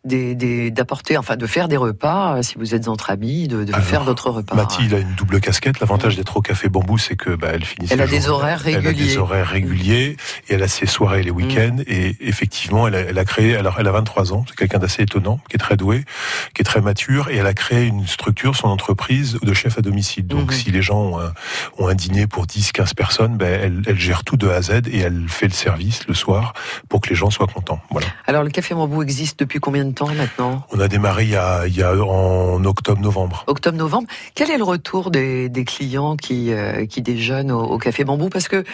des, 0.04 0.70
d'apporter, 0.70 1.16
enfin, 1.16 1.36
de 1.36 1.46
faire 1.46 1.68
des 1.68 1.76
repas 1.76 2.42
si 2.42 2.54
vous 2.56 2.74
êtes 2.74 2.88
entre 2.88 3.10
amis, 3.10 3.48
de, 3.48 3.64
de 3.64 3.72
faire 3.72 4.04
d'autres 4.04 4.30
repas. 4.30 4.54
Mathilde 4.54 4.94
a 4.94 4.98
une 4.98 5.14
double 5.14 5.40
casquette. 5.40 5.80
L'avantage 5.80 6.14
mmh. 6.14 6.16
d'être 6.18 6.36
au 6.36 6.42
café 6.42 6.68
Bambou, 6.68 6.98
c'est 6.98 7.16
que 7.16 7.30
bah, 7.30 7.48
elle 7.52 7.64
finit. 7.64 7.88
Elle 7.90 8.00
a 8.00 8.06
des 8.06 8.28
horaires 8.28 8.60
réguliers. 8.60 8.88
Elle 8.88 8.88
a 8.88 9.06
des 9.06 9.18
horaires 9.18 9.48
réguliers 9.48 10.16
et 10.48 10.54
elle 10.54 10.62
a 10.62 10.68
ses 10.68 10.86
soirées 10.86 11.22
les 11.22 11.30
week-ends. 11.30 11.78
Et 11.86 12.16
effectivement, 12.20 12.86
elle 12.86 12.94
a, 12.94 13.00
elle 13.00 13.18
a 13.18 13.24
créé. 13.24 13.56
Alors, 13.56 13.76
elle 13.78 13.88
a 13.88 13.92
23 13.92 14.32
ans. 14.32 14.44
C'est 14.48 14.56
quelqu'un 14.56 14.78
d'assez 14.78 15.02
étonnant, 15.02 15.40
qui 15.48 15.56
est 15.56 15.58
très 15.58 15.76
doué, 15.76 16.04
qui 16.54 16.62
est 16.62 16.64
très 16.64 16.80
mature, 16.80 17.28
et 17.30 17.36
elle 17.36 17.46
a 17.46 17.54
créé 17.54 17.86
une 17.86 18.06
structure, 18.06 18.54
son 18.54 18.68
entreprise 18.68 19.38
de 19.42 19.52
chef 19.54 19.78
à 19.78 19.80
domicile. 19.80 20.26
Donc, 20.26 20.52
si 20.52 20.70
les 20.70 20.82
gens 20.82 21.00
ont 21.00 21.20
un, 21.20 21.32
ont 21.78 21.88
un, 21.88 21.94
dîner 21.94 22.26
pour 22.26 22.46
10, 22.46 22.72
15 22.72 22.94
personnes, 22.94 23.36
ben, 23.36 23.60
elle 23.62 23.79
elle, 23.86 23.98
gère 23.98 24.24
tout 24.24 24.36
de 24.36 24.48
A 24.48 24.56
à 24.56 24.62
Z 24.62 24.82
et 24.90 24.98
elle 24.98 25.28
fait 25.28 25.46
le 25.46 25.52
service 25.52 26.06
le 26.06 26.14
soir 26.14 26.52
pour 26.88 27.00
que 27.00 27.08
les 27.08 27.14
gens 27.14 27.30
soient 27.30 27.46
contents. 27.46 27.80
Voilà. 27.90 28.06
Alors 28.26 28.42
le 28.42 28.50
Café 28.50 28.74
Bambou 28.74 29.02
existe 29.02 29.38
depuis 29.38 29.60
combien 29.60 29.84
de 29.84 29.92
temps 29.92 30.12
maintenant? 30.14 30.66
On 30.72 30.80
a 30.80 30.88
démarré 30.88 31.24
il 31.24 31.30
y 31.30 31.36
a, 31.36 31.66
il 31.66 31.76
y 31.76 31.82
a 31.82 31.94
en 31.94 32.64
octobre-novembre. 32.64 33.44
Octobre-novembre. 33.46 34.08
Quel 34.34 34.50
est 34.50 34.58
le 34.58 34.64
retour 34.64 35.10
des, 35.10 35.48
des 35.48 35.64
clients 35.64 36.16
qui, 36.16 36.52
euh, 36.52 36.86
qui 36.86 37.02
déjeunent 37.02 37.52
au, 37.52 37.78
Café 37.78 38.04
Bambou 38.04 38.28
Parce 38.28 38.48
que 38.48 38.64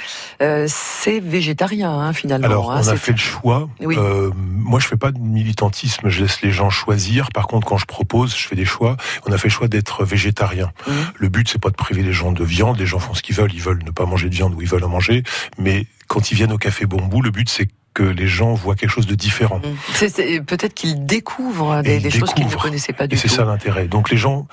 euh, 0.43 0.67
c'est 0.69 1.21
végétarien 1.21 1.91
hein, 1.91 2.13
finalement. 2.13 2.47
Alors 2.47 2.73
hein, 2.73 2.81
on 2.85 2.89
a 2.89 2.97
fait 2.97 3.13
le 3.13 3.19
choix. 3.19 3.69
Euh, 3.83 4.31
moi 4.35 4.81
je 4.81 4.87
fais 4.87 4.97
pas 4.97 5.13
de 5.13 5.19
militantisme, 5.19 6.09
je 6.09 6.23
laisse 6.23 6.43
les 6.43 6.51
gens 6.51 6.71
choisir. 6.71 7.31
Par 7.33 7.47
contre 7.47 7.67
quand 7.67 7.79
je 7.79 7.87
propose, 7.87 8.37
je 8.37 8.47
fais 8.47 8.57
des 8.57 8.65
choix. 8.65 8.97
On 9.27 9.33
a 9.33 9.39
fait 9.39 9.49
le 9.49 9.53
choix 9.53 9.69
d'être 9.69 10.05
végétarien. 10.05 10.73
Mmh. 10.87 10.93
Le 11.17 11.29
but 11.29 11.49
c'est 11.49 11.61
pas 11.61 11.71
de 11.71 11.77
priver 11.77 12.03
les 12.03 12.13
gens 12.13 12.33
de 12.33 12.45
viande. 12.45 12.79
Les 12.79 12.87
gens 12.87 12.99
font 12.99 13.15
ce 13.15 13.23
qu'ils 13.23 13.37
veulent. 13.37 13.53
Ils 13.55 13.63
veulent 13.63 13.83
ne 13.85 13.91
pas 13.91 14.07
manger 14.07 14.29
de 14.29 14.35
viande 14.35 14.55
ou 14.55 14.63
ils 14.63 14.69
veulent 14.69 14.85
en 14.85 14.89
manger. 14.97 15.23
Mais 15.59 15.87
quand 16.09 16.31
ils 16.31 16.35
viennent 16.35 16.53
au 16.53 16.59
Café 16.59 16.87
Bambou, 16.87 17.21
le 17.21 17.31
but 17.31 17.49
c'est 17.49 17.69
que 17.95 18.03
les 18.03 18.27
gens 18.27 18.53
voient 18.53 18.75
quelque 18.75 18.91
chose 18.91 19.07
de 19.07 19.15
différent. 19.15 19.59
Mmh. 19.59 20.45
Peut-être 20.45 20.75
qu'ils 20.75 21.07
découvrent 21.07 21.81
des, 21.81 22.11
choses 22.11 22.35
qu'ils 22.35 22.47
ne 22.47 22.55
connaissaient 22.55 22.93
pas 22.93 23.07
du 23.07 23.17
tout. 23.17 23.25
Et 23.25 23.29
c'est 23.29 23.35
ça 23.35 23.47
l'intérêt. 23.47 23.89
Donc 23.89 24.11
les 24.11 24.19
gens, 24.19 24.47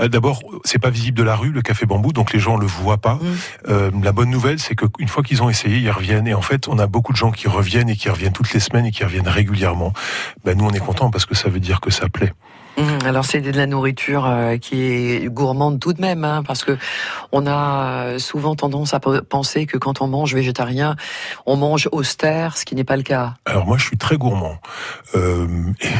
euh, 0.00 0.08
d'abord, 0.08 0.40
c'est 0.64 0.78
pas 0.78 0.88
visible 0.88 1.18
de 1.18 1.22
la 1.22 1.36
rue 1.36 1.50
le 1.50 1.60
café 1.60 1.84
bambou, 1.84 2.14
donc 2.14 2.32
les 2.32 2.38
gens 2.38 2.56
le 2.56 2.66
voient 2.66 2.96
pas. 2.96 3.16
Mmh. 3.16 3.20
Euh, 3.68 3.90
la 4.02 4.12
bonne 4.12 4.30
nouvelle, 4.30 4.58
c'est 4.58 4.74
qu'une 4.74 5.08
fois 5.08 5.22
qu'ils 5.22 5.42
ont 5.42 5.50
essayé, 5.50 5.76
ils 5.76 5.90
reviennent. 5.90 6.26
Et 6.26 6.32
en 6.32 6.40
fait, 6.40 6.68
on 6.68 6.78
a 6.78 6.86
beaucoup 6.86 7.12
de 7.12 7.18
gens 7.18 7.32
qui 7.32 7.48
reviennent 7.48 7.90
et 7.90 7.96
qui 7.96 8.08
reviennent 8.08 8.32
toutes 8.32 8.54
les 8.54 8.60
semaines 8.60 8.86
et 8.86 8.92
qui 8.92 9.04
reviennent 9.04 9.28
régulièrement. 9.28 9.92
Ben 10.46 10.56
nous, 10.56 10.64
on 10.64 10.72
est 10.72 10.78
content 10.78 11.10
parce 11.10 11.26
que 11.26 11.34
ça 11.34 11.50
veut 11.50 11.60
dire 11.60 11.82
que 11.82 11.90
ça 11.90 12.08
plaît. 12.08 12.32
Mmh, 12.76 13.06
alors 13.06 13.24
c'est 13.24 13.40
de 13.40 13.50
la 13.52 13.66
nourriture 13.66 14.26
euh, 14.26 14.58
qui 14.58 14.82
est 14.82 15.28
gourmande 15.32 15.80
tout 15.80 15.94
de 15.94 16.00
même, 16.00 16.24
hein, 16.24 16.42
parce 16.46 16.62
que 16.62 16.76
on 17.32 17.46
a 17.46 18.18
souvent 18.18 18.54
tendance 18.54 18.92
à 18.92 19.00
penser 19.00 19.66
que 19.66 19.78
quand 19.78 20.02
on 20.02 20.08
mange 20.08 20.34
végétarien, 20.34 20.96
on 21.46 21.56
mange 21.56 21.88
austère, 21.92 22.56
ce 22.56 22.64
qui 22.64 22.74
n'est 22.74 22.84
pas 22.84 22.96
le 22.96 23.02
cas. 23.02 23.34
Alors 23.46 23.66
moi 23.66 23.78
je 23.78 23.84
suis 23.84 23.96
très 23.96 24.16
gourmand, 24.16 24.58
euh, 25.14 25.46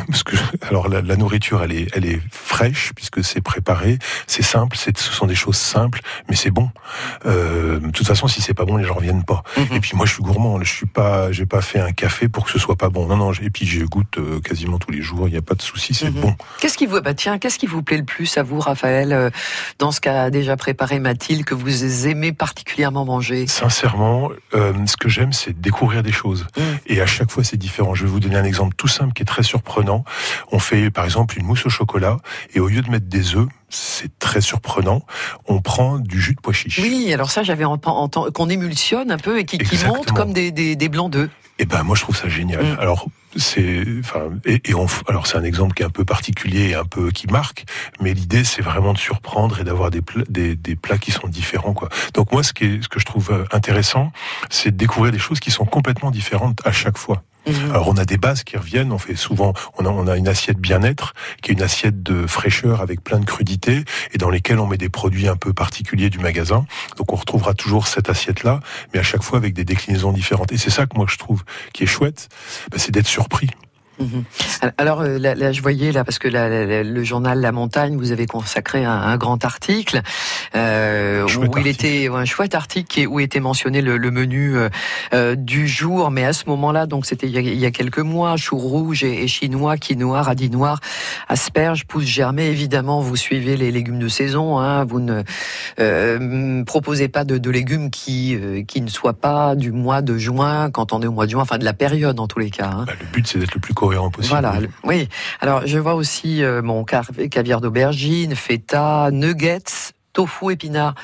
parce 0.08 0.22
que 0.22 0.36
alors 0.68 0.88
la, 0.88 1.16
nourriture 1.16 1.62
elle 1.62 1.72
est 1.72 1.88
elle 1.94 2.04
est 2.04 2.20
fraîche 2.30 2.92
puisque 2.94 3.24
c'est 3.24 3.40
préparé, 3.40 3.98
c'est 4.26 4.42
simple, 4.42 4.76
c'est 4.76 4.96
ce 4.98 5.12
sont 5.12 5.26
des 5.26 5.34
choses 5.34 5.56
simples, 5.56 6.00
mais 6.28 6.36
c'est 6.36 6.50
bon. 6.50 6.70
Euh, 7.24 7.78
de 7.78 7.90
toute 7.90 8.06
façon 8.06 8.28
si 8.28 8.42
c'est 8.42 8.54
pas 8.54 8.64
bon 8.64 8.76
les 8.76 8.84
gens 8.84 8.94
reviennent 8.94 9.24
pas. 9.24 9.42
Mmh. 9.56 9.74
Et 9.74 9.80
puis 9.80 9.92
moi 9.94 10.04
je 10.04 10.12
suis 10.12 10.22
gourmand, 10.22 10.60
je 10.62 10.72
suis 10.72 10.86
pas 10.86 11.32
j'ai 11.32 11.46
pas 11.46 11.62
fait 11.62 11.80
un 11.80 11.92
café 11.92 12.28
pour 12.28 12.44
que 12.44 12.50
ce 12.50 12.58
soit 12.58 12.76
pas 12.76 12.90
bon. 12.90 13.06
Non 13.06 13.16
non 13.16 13.32
et 13.32 13.50
puis 13.50 13.66
je 13.66 13.84
goûte 13.84 14.18
euh, 14.18 14.40
quasiment 14.40 14.78
tous 14.78 14.90
les 14.90 15.00
jours, 15.00 15.28
il 15.28 15.32
n'y 15.32 15.38
a 15.38 15.42
pas 15.42 15.54
de 15.54 15.62
souci, 15.62 15.94
c'est 15.94 16.10
mmh. 16.10 16.20
bon. 16.20 16.34
Qu'est-ce 16.66 16.78
qui 16.78 16.86
vous, 16.86 17.00
bah 17.00 17.14
tiens, 17.14 17.38
qu'est-ce 17.38 17.60
qui 17.60 17.66
vous 17.66 17.80
plaît 17.80 17.96
le 17.96 18.04
plus 18.04 18.36
à 18.38 18.42
vous, 18.42 18.58
Raphaël, 18.58 19.12
euh, 19.12 19.30
dans 19.78 19.92
ce 19.92 20.00
qu'a 20.00 20.30
déjà 20.30 20.56
préparé 20.56 20.98
Mathilde, 20.98 21.44
que 21.44 21.54
vous 21.54 22.08
aimez 22.08 22.32
particulièrement 22.32 23.04
manger? 23.04 23.46
Sincèrement, 23.46 24.30
euh, 24.52 24.72
ce 24.84 24.96
que 24.96 25.08
j'aime, 25.08 25.32
c'est 25.32 25.52
découvrir 25.52 26.02
des 26.02 26.10
choses. 26.10 26.44
Mmh. 26.56 26.62
Et 26.88 27.00
à 27.00 27.06
chaque 27.06 27.30
fois, 27.30 27.44
c'est 27.44 27.56
différent. 27.56 27.94
Je 27.94 28.02
vais 28.02 28.10
vous 28.10 28.18
donner 28.18 28.34
un 28.34 28.42
exemple 28.42 28.74
tout 28.74 28.88
simple 28.88 29.12
qui 29.12 29.22
est 29.22 29.26
très 29.26 29.44
surprenant. 29.44 30.04
On 30.50 30.58
fait, 30.58 30.90
par 30.90 31.04
exemple, 31.04 31.38
une 31.38 31.46
mousse 31.46 31.64
au 31.66 31.70
chocolat, 31.70 32.16
et 32.52 32.58
au 32.58 32.66
lieu 32.66 32.82
de 32.82 32.90
mettre 32.90 33.06
des 33.06 33.36
œufs, 33.36 33.46
c'est 33.68 34.18
très 34.18 34.40
surprenant. 34.40 35.02
On 35.46 35.60
prend 35.60 36.00
du 36.00 36.20
jus 36.20 36.34
de 36.34 36.40
pois 36.40 36.52
chiche. 36.52 36.80
Oui, 36.82 37.12
alors 37.14 37.30
ça, 37.30 37.44
j'avais 37.44 37.64
entendu 37.64 38.32
qu'on 38.32 38.48
émulsionne 38.48 39.12
un 39.12 39.18
peu 39.18 39.38
et 39.38 39.44
qui, 39.44 39.60
monte 39.86 40.10
comme 40.10 40.32
des, 40.32 40.50
des, 40.50 40.88
blancs 40.88 41.12
d'œufs. 41.12 41.30
Eh 41.60 41.64
ben, 41.64 41.84
moi, 41.84 41.94
je 41.94 42.02
trouve 42.02 42.16
ça 42.16 42.28
génial. 42.28 42.64
Mmh. 42.64 42.76
Alors, 42.80 43.06
c'est, 43.36 43.84
enfin, 44.00 44.30
et, 44.44 44.74
on, 44.74 44.86
alors 45.08 45.26
c'est 45.26 45.36
un 45.36 45.44
exemple 45.44 45.74
qui 45.74 45.82
est 45.82 45.86
un 45.86 45.90
peu 45.90 46.04
particulier 46.04 46.70
et 46.70 46.74
un 46.74 46.84
peu 46.84 47.10
qui 47.10 47.26
marque, 47.26 47.64
mais 48.00 48.14
l'idée 48.14 48.44
c'est 48.44 48.62
vraiment 48.62 48.92
de 48.92 48.98
surprendre 48.98 49.60
et 49.60 49.64
d'avoir 49.64 49.90
des, 49.90 50.02
des, 50.28 50.56
des, 50.56 50.76
plats 50.76 50.98
qui 50.98 51.10
sont 51.10 51.28
différents, 51.28 51.74
quoi. 51.74 51.88
Donc 52.14 52.32
moi, 52.32 52.42
ce, 52.42 52.52
qui 52.52 52.64
est, 52.64 52.82
ce 52.82 52.88
que 52.88 53.00
je 53.00 53.06
trouve 53.06 53.30
euh, 53.30 53.44
intéressant, 53.52 54.12
c'est 54.50 54.70
de 54.70 54.76
découvrir 54.76 55.12
des 55.12 55.18
choses 55.18 55.40
qui 55.40 55.50
sont 55.50 55.64
complètement 55.64 56.10
différentes 56.10 56.60
à 56.64 56.72
chaque 56.72 56.98
fois. 56.98 57.22
Mhm. 57.46 57.70
Alors 57.70 57.88
on 57.88 57.96
a 57.96 58.04
des 58.04 58.16
bases 58.16 58.42
qui 58.42 58.56
reviennent, 58.56 58.92
on 58.92 58.98
fait 58.98 59.14
souvent, 59.16 59.54
on 59.78 60.08
a, 60.08 60.16
une 60.16 60.28
assiette 60.28 60.58
bien-être, 60.58 61.14
qui 61.42 61.50
est 61.50 61.54
une 61.54 61.62
assiette 61.62 62.02
de 62.02 62.26
fraîcheur 62.26 62.80
avec 62.80 63.02
plein 63.02 63.18
de 63.18 63.24
crudités, 63.24 63.84
et 64.12 64.18
dans 64.18 64.30
lesquelles 64.30 64.58
on 64.58 64.66
met 64.66 64.78
des 64.78 64.88
produits 64.88 65.28
un 65.28 65.36
peu 65.36 65.52
particuliers 65.52 66.10
du 66.10 66.18
magasin. 66.18 66.66
Donc 66.96 67.12
on 67.12 67.16
retrouvera 67.16 67.54
toujours 67.54 67.86
cette 67.86 68.10
assiette-là, 68.10 68.60
mais 68.92 69.00
à 69.00 69.02
chaque 69.02 69.22
fois 69.22 69.38
avec 69.38 69.54
des 69.54 69.64
déclinaisons 69.64 70.12
différentes. 70.12 70.52
Et 70.52 70.58
c'est 70.58 70.70
ça 70.70 70.86
que 70.86 70.96
moi 70.96 71.06
je 71.08 71.16
trouve 71.16 71.44
qui 71.72 71.84
est 71.84 71.86
chouette, 71.86 72.28
bah, 72.70 72.78
c'est 72.78 72.92
d'être 72.92 73.06
surpris. 73.06 73.50
Mhm. 73.98 74.24
Alors 74.78 75.00
euh, 75.00 75.18
là, 75.18 75.52
je 75.52 75.62
voyais 75.62 75.92
là 75.92 76.04
parce 76.04 76.18
que 76.18 76.28
le 76.28 77.04
journal 77.04 77.40
La 77.40 77.52
Montagne, 77.52 77.96
vous 77.96 78.12
avez 78.12 78.26
consacré 78.26 78.84
un, 78.84 79.16
grand 79.16 79.44
article 79.44 80.02
euh, 80.54 81.26
où 81.26 81.58
il 81.58 81.66
était 81.66 82.08
un 82.12 82.24
chouette 82.24 82.54
article 82.54 83.06
où 83.06 83.20
était 83.20 83.40
mentionné 83.40 83.80
le, 83.80 83.98
menu 84.10 84.56
euh, 85.14 85.34
du 85.34 85.66
jour, 85.66 86.10
mais 86.10 86.24
à 86.24 86.32
ce 86.32 86.44
moment-là, 86.48 86.86
donc 86.86 87.06
c'était 87.06 87.26
il, 87.26 87.58
y 87.58 87.66
a 87.66 87.70
quelques 87.70 87.98
mois, 87.98 88.36
chou 88.36 88.58
rouge 88.58 89.04
et, 89.04 89.26
chinois, 89.26 89.76
quinoa, 89.76 90.22
radis 90.22 90.50
noir, 90.50 90.80
asperges, 91.28 91.86
pousses 91.86 92.04
germées. 92.04 92.46
Évidemment, 92.46 93.00
vous 93.00 93.16
suivez 93.16 93.56
les 93.56 93.70
légumes 93.70 93.98
de 93.98 94.08
saison. 94.08 94.58
Hein, 94.58 94.84
vous 94.84 95.00
ne 95.00 96.62
proposez 96.64 97.08
pas 97.08 97.24
de, 97.24 97.50
légumes 97.50 97.90
qui 97.90 98.36
qui 98.66 98.80
ne 98.80 98.88
soient 98.88 99.14
pas 99.14 99.54
du 99.54 99.72
mois 99.72 100.02
de 100.02 100.18
juin 100.18 100.70
quand 100.70 100.92
on 100.92 101.00
est 101.00 101.06
au 101.06 101.12
mois 101.12 101.26
de 101.26 101.30
juin, 101.30 101.42
enfin 101.42 101.58
de 101.58 101.64
la 101.64 101.72
période 101.72 102.20
en 102.20 102.26
tous 102.26 102.38
les 102.38 102.50
cas. 102.50 102.70
Hein. 102.72 102.84
Bah, 102.86 102.92
le 102.98 103.06
but 103.06 103.26
c'est 103.26 103.38
d'être 103.38 103.54
le 103.54 103.60
plus 103.60 103.74
voilà, 104.28 104.54
oui. 104.84 105.08
Alors 105.40 105.66
je 105.66 105.78
vois 105.78 105.94
aussi 105.94 106.42
euh, 106.42 106.62
mon 106.62 106.84
caviar 106.84 107.60
d'aubergine, 107.60 108.34
feta, 108.34 109.10
nuggets, 109.12 109.92
tofu, 110.12 110.52
épinards. 110.52 110.94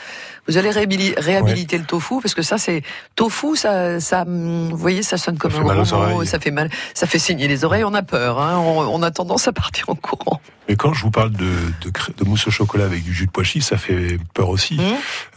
Vous 0.49 0.59
allez 0.59 0.71
réhabiliter 0.71 1.79
le 1.79 1.85
tofu 1.85 2.21
parce 2.21 2.35
que 2.35 2.43
ça 2.43 2.59
c'est 2.59 2.83
tofu, 3.15 3.57
ça, 3.57 4.01
ça, 4.01 4.25
vous 4.27 4.77
voyez, 4.77 5.03
ça 5.03 5.17
sonne 5.17 5.39
comme 5.39 5.55
un 5.55 5.83
gros 5.85 6.09
mot, 6.09 6.25
ça 6.25 6.41
fait 6.41 6.51
mal, 6.51 6.69
ça 6.95 7.07
fait 7.07 7.21
saigner 7.21 7.47
les 7.47 7.65
oreilles. 7.65 7.85
On 7.85 7.95
a 7.95 8.03
peur, 8.03 8.41
hein, 8.41 8.59
on, 8.59 9.03
a 9.03 9.11
tendance 9.11 9.47
à 9.47 9.53
partir 9.53 9.89
en 9.89 9.95
courant. 9.95 10.41
Mais 10.69 10.77
quand 10.77 10.93
je 10.93 11.03
vous 11.03 11.11
parle 11.11 11.33
de, 11.33 11.51
de, 11.81 12.25
mousse 12.25 12.47
au 12.47 12.51
chocolat 12.51 12.85
avec 12.85 13.03
du 13.03 13.13
jus 13.13 13.27
de 13.27 13.31
pois 13.31 13.45
chiche, 13.45 13.65
ça 13.65 13.77
fait 13.77 14.19
peur 14.33 14.49
aussi. 14.49 14.77
Mmh. 14.77 14.83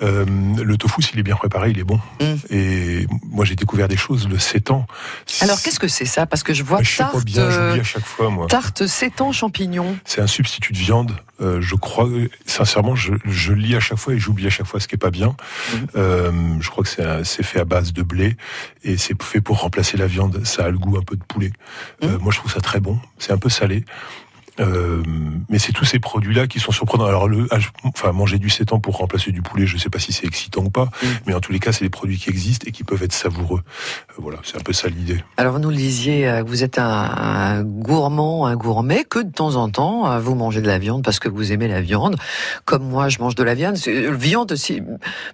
Euh, 0.03 0.25
le 0.63 0.77
tofu, 0.77 1.01
s'il 1.01 1.19
est 1.19 1.23
bien 1.23 1.35
préparé, 1.35 1.71
il 1.71 1.79
est 1.79 1.83
bon. 1.83 1.99
Mmh. 2.21 2.25
Et 2.51 3.07
moi, 3.23 3.43
j'ai 3.43 3.55
découvert 3.55 3.87
des 3.87 3.97
choses 3.97 4.27
le 4.27 4.37
7 4.37 4.71
ans. 4.71 4.85
Alors, 5.41 5.59
qu'est-ce 5.61 5.79
que 5.79 5.87
c'est 5.87 6.05
ça? 6.05 6.27
Parce 6.27 6.43
que 6.43 6.53
je 6.53 6.63
vois 6.63 6.83
je 6.83 6.97
tarte, 6.97 7.13
pas 7.13 7.19
bien, 7.21 7.49
j'oublie 7.49 7.79
à 7.79 7.83
chaque 7.83 8.05
fois, 8.05 8.29
moi. 8.29 8.45
Tarte 8.47 8.85
7 8.85 9.21
ans 9.21 9.31
champignons. 9.31 9.97
C'est 10.05 10.21
un 10.21 10.27
substitut 10.27 10.73
de 10.73 10.77
viande. 10.77 11.15
Euh, 11.41 11.59
je 11.59 11.75
crois, 11.75 12.07
sincèrement, 12.45 12.95
je, 12.95 13.13
je, 13.25 13.51
lis 13.51 13.75
à 13.75 13.81
chaque 13.81 13.97
fois 13.97 14.13
et 14.13 14.19
j'oublie 14.19 14.47
à 14.47 14.49
chaque 14.49 14.67
fois 14.67 14.79
ce 14.79 14.87
qui 14.95 14.97
est 14.97 15.09
pas 15.09 15.11
bien. 15.11 15.29
Mmh. 15.29 15.77
Euh, 15.95 16.31
je 16.59 16.69
crois 16.69 16.83
que 16.83 16.89
c'est 17.23 17.43
fait 17.43 17.59
à 17.59 17.65
base 17.65 17.93
de 17.93 18.03
blé 18.03 18.37
et 18.83 18.97
c'est 18.97 19.21
fait 19.21 19.41
pour 19.41 19.61
remplacer 19.61 19.97
la 19.97 20.07
viande. 20.07 20.45
Ça 20.45 20.65
a 20.65 20.69
le 20.69 20.77
goût 20.77 20.97
un 20.97 21.03
peu 21.03 21.15
de 21.15 21.23
poulet. 21.23 21.51
Euh, 22.03 22.17
moi, 22.19 22.31
je 22.31 22.39
trouve 22.39 22.51
ça 22.51 22.61
très 22.61 22.79
bon. 22.79 22.99
C'est 23.17 23.33
un 23.33 23.37
peu 23.37 23.49
salé. 23.49 23.83
Euh, 24.59 25.03
mais 25.49 25.59
c'est 25.59 25.73
tous 25.73 25.85
ces 25.85 25.99
produits-là 25.99 26.47
qui 26.47 26.59
sont 26.59 26.71
surprenants. 26.71 27.05
Alors, 27.05 27.27
le, 27.27 27.47
enfin, 27.83 28.11
manger 28.11 28.37
du 28.37 28.49
sétan 28.49 28.79
pour 28.79 28.97
remplacer 28.97 29.31
du 29.31 29.41
poulet, 29.41 29.65
je 29.65 29.75
ne 29.75 29.79
sais 29.79 29.89
pas 29.89 29.99
si 29.99 30.13
c'est 30.13 30.25
excitant 30.25 30.63
ou 30.63 30.69
pas, 30.69 30.85
mm. 30.85 31.07
mais 31.27 31.33
en 31.33 31.39
tous 31.39 31.51
les 31.51 31.59
cas, 31.59 31.71
c'est 31.71 31.83
des 31.83 31.89
produits 31.89 32.17
qui 32.17 32.29
existent 32.29 32.65
et 32.67 32.71
qui 32.71 32.83
peuvent 32.83 33.03
être 33.03 33.13
savoureux. 33.13 33.61
Euh, 33.65 34.13
voilà, 34.17 34.39
c'est 34.43 34.57
un 34.57 34.61
peu 34.61 34.73
ça 34.73 34.87
l'idée. 34.87 35.23
Alors, 35.37 35.53
vous 35.53 35.59
nous 35.59 35.69
le 35.69 35.75
disiez, 35.75 36.27
euh, 36.29 36.43
vous 36.43 36.63
êtes 36.63 36.79
un, 36.79 37.63
gourmand, 37.63 38.45
un 38.45 38.55
gourmet, 38.55 39.03
que 39.03 39.19
de 39.19 39.31
temps 39.31 39.55
en 39.55 39.69
temps, 39.69 40.19
vous 40.19 40.35
mangez 40.35 40.61
de 40.61 40.67
la 40.67 40.79
viande 40.79 41.03
parce 41.03 41.19
que 41.19 41.29
vous 41.29 41.51
aimez 41.51 41.67
la 41.67 41.81
viande. 41.81 42.15
Comme 42.65 42.83
moi, 42.83 43.09
je 43.09 43.19
mange 43.19 43.35
de 43.35 43.43
la 43.43 43.55
viande. 43.55 43.75
Viande, 43.75 44.53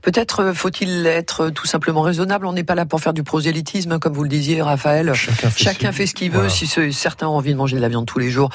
peut-être 0.02 0.54
faut-il 0.54 1.06
être 1.06 1.50
tout 1.50 1.68
simplement 1.68 2.02
raisonnable. 2.02 2.46
On 2.46 2.54
n'est 2.54 2.64
pas 2.64 2.76
là 2.76 2.86
pour 2.86 3.02
faire 3.02 3.14
du 3.14 3.24
prosélytisme, 3.24 4.00
comme 4.00 4.14
vous 4.14 4.24
le 4.24 4.30
disiez, 4.30 4.62
Raphaël. 4.62 5.14
Chacun 5.56 5.92
fait, 5.92 6.08
ce 6.08 6.14
qu'il 6.14 6.32
veut. 6.32 6.50
Si 6.50 6.68
certains 6.92 7.28
ont 7.28 7.38
envie 7.38 7.54
de 7.54 7.58
manger 7.58 7.78
de 7.78 7.82
la 7.82 7.90
viande 7.90 8.06
tous 8.06 8.20
les 8.20 8.30
jours, 8.30 8.50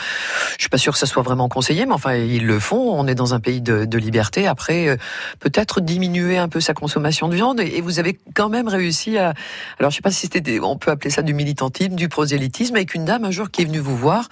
je 0.57 0.63
suis 0.63 0.69
pas 0.69 0.79
sûr 0.79 0.93
que 0.93 0.99
ça 0.99 1.07
soit 1.07 1.23
vraiment 1.23 1.49
conseillé, 1.49 1.87
mais 1.87 1.93
enfin 1.93 2.15
ils 2.15 2.47
le 2.47 2.59
font. 2.59 2.93
On 2.99 3.07
est 3.07 3.15
dans 3.15 3.35
un 3.35 3.41
pays 3.41 3.61
de, 3.61 3.97
liberté. 3.97 4.47
Après, 4.47 4.89
euh, 4.89 4.97
peut-être 5.41 5.81
diminuer 5.81 6.37
un 6.37 6.49
peu 6.49 6.61
sa 6.61 6.75
consommation 6.75 7.29
de 7.29 7.35
viande. 7.35 7.61
Et, 7.61 7.81
vous 7.81 7.99
avez 7.99 8.19
quand 8.35 8.49
même 8.49 8.69
réussi 8.69 9.17
à. 9.17 9.35
Alors 9.79 9.91
je 9.91 9.97
sais 9.97 10.03
pas 10.03 10.11
si 10.11 10.27
c'était, 10.27 10.61
on 10.61 10.77
peut 10.77 10.91
appeler 10.91 11.11
ça 11.11 11.23
du 11.23 11.35
militantisme, 11.35 11.95
du 11.95 12.09
prosélytisme, 12.09 12.77
avec 12.77 12.95
une 12.95 13.05
dame 13.05 13.25
un 13.25 13.31
jour 13.31 13.51
qui 13.51 13.63
est 13.63 13.65
venue 13.65 13.79
vous 13.79 13.97
voir 13.97 14.29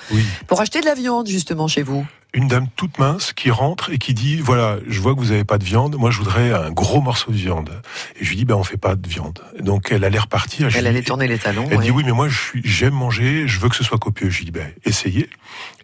pour 0.46 0.61
acheter 0.61 0.81
de 0.81 0.87
la 0.87 0.94
viande 0.94 1.29
justement 1.29 1.68
chez 1.68 1.83
vous 1.83 2.07
une 2.35 2.49
dame 2.49 2.66
toute 2.75 2.99
mince 2.99 3.33
qui 3.33 3.51
rentre 3.51 3.90
et 3.90 3.99
qui 3.99 4.12
dit 4.12 4.37
voilà, 4.37 4.79
je 4.88 5.01
vois 5.01 5.14
que 5.14 5.20
vous 5.20 5.31
n'avez 5.31 5.44
pas 5.44 5.57
de 5.57 5.64
viande, 5.64 5.97
moi 5.97 6.11
je 6.11 6.18
voudrais 6.18 6.53
un 6.53 6.70
gros 6.70 7.01
morceau 7.01 7.31
de 7.31 7.37
viande. 7.37 7.70
Et 8.20 8.25
je 8.25 8.31
lui 8.31 8.37
dis 8.37 8.44
ben 8.44 8.57
on 8.57 8.64
fait 8.64 8.77
pas 8.77 8.97
de 8.97 9.09
viande. 9.09 9.40
Donc 9.61 9.92
elle 9.92 10.05
allait 10.05 10.18
repartir. 10.18 10.68
Elle 10.75 10.87
allait 10.87 11.03
tourner 11.03 11.29
les 11.29 11.38
talons. 11.38 11.66
Elle 11.70 11.81
dit 11.81 11.92
oui 11.92 12.03
mais 12.05 12.12
moi 12.12 12.27
j'aime 12.64 12.94
manger, 12.94 13.47
je 13.47 13.61
veux 13.61 13.68
que 13.68 13.77
ce 13.77 13.85
soit 13.85 13.99
copieux. 13.99 14.31
Je 14.31 14.38
lui 14.38 14.44
dis 14.47 14.51
ben 14.51 14.68
essayez. 14.85 15.31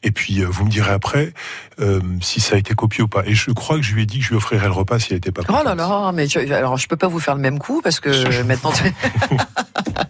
Et 0.03 0.11
puis 0.11 0.41
euh, 0.41 0.47
vous 0.51 0.65
me 0.65 0.71
direz 0.71 0.91
après 0.91 1.33
euh, 1.81 2.01
si 2.21 2.41
ça 2.41 2.57
a 2.57 2.59
été 2.59 2.75
copieux 2.75 3.05
ou 3.05 3.09
pas. 3.09 3.23
Et 3.27 3.35
je 3.35 3.53
crois 3.53 3.77
que 3.77 3.83
je 3.83 3.95
lui 3.95 4.03
ai 4.03 4.07
dit 4.07 4.19
que 4.19 4.25
je 4.25 4.31
lui 4.31 4.37
offrirais 4.37 4.67
le 4.67 4.73
repas 4.73 4.99
s'il 4.99 5.15
n'était 5.15 5.31
pas. 5.31 5.43
Oh 5.49 5.65
là 5.65 5.77
là, 5.77 6.11
mais 6.13 6.27
je, 6.27 6.41
alors 6.53 6.77
je 6.77 6.89
peux 6.89 6.97
pas 6.97 7.09
vous 7.09 7.21
faire 7.21 7.37
le 7.37 7.41
même 7.41 7.61
coup 7.61 7.81
parce 7.83 8.01
que 8.01 8.43
maintenant. 8.43 8.73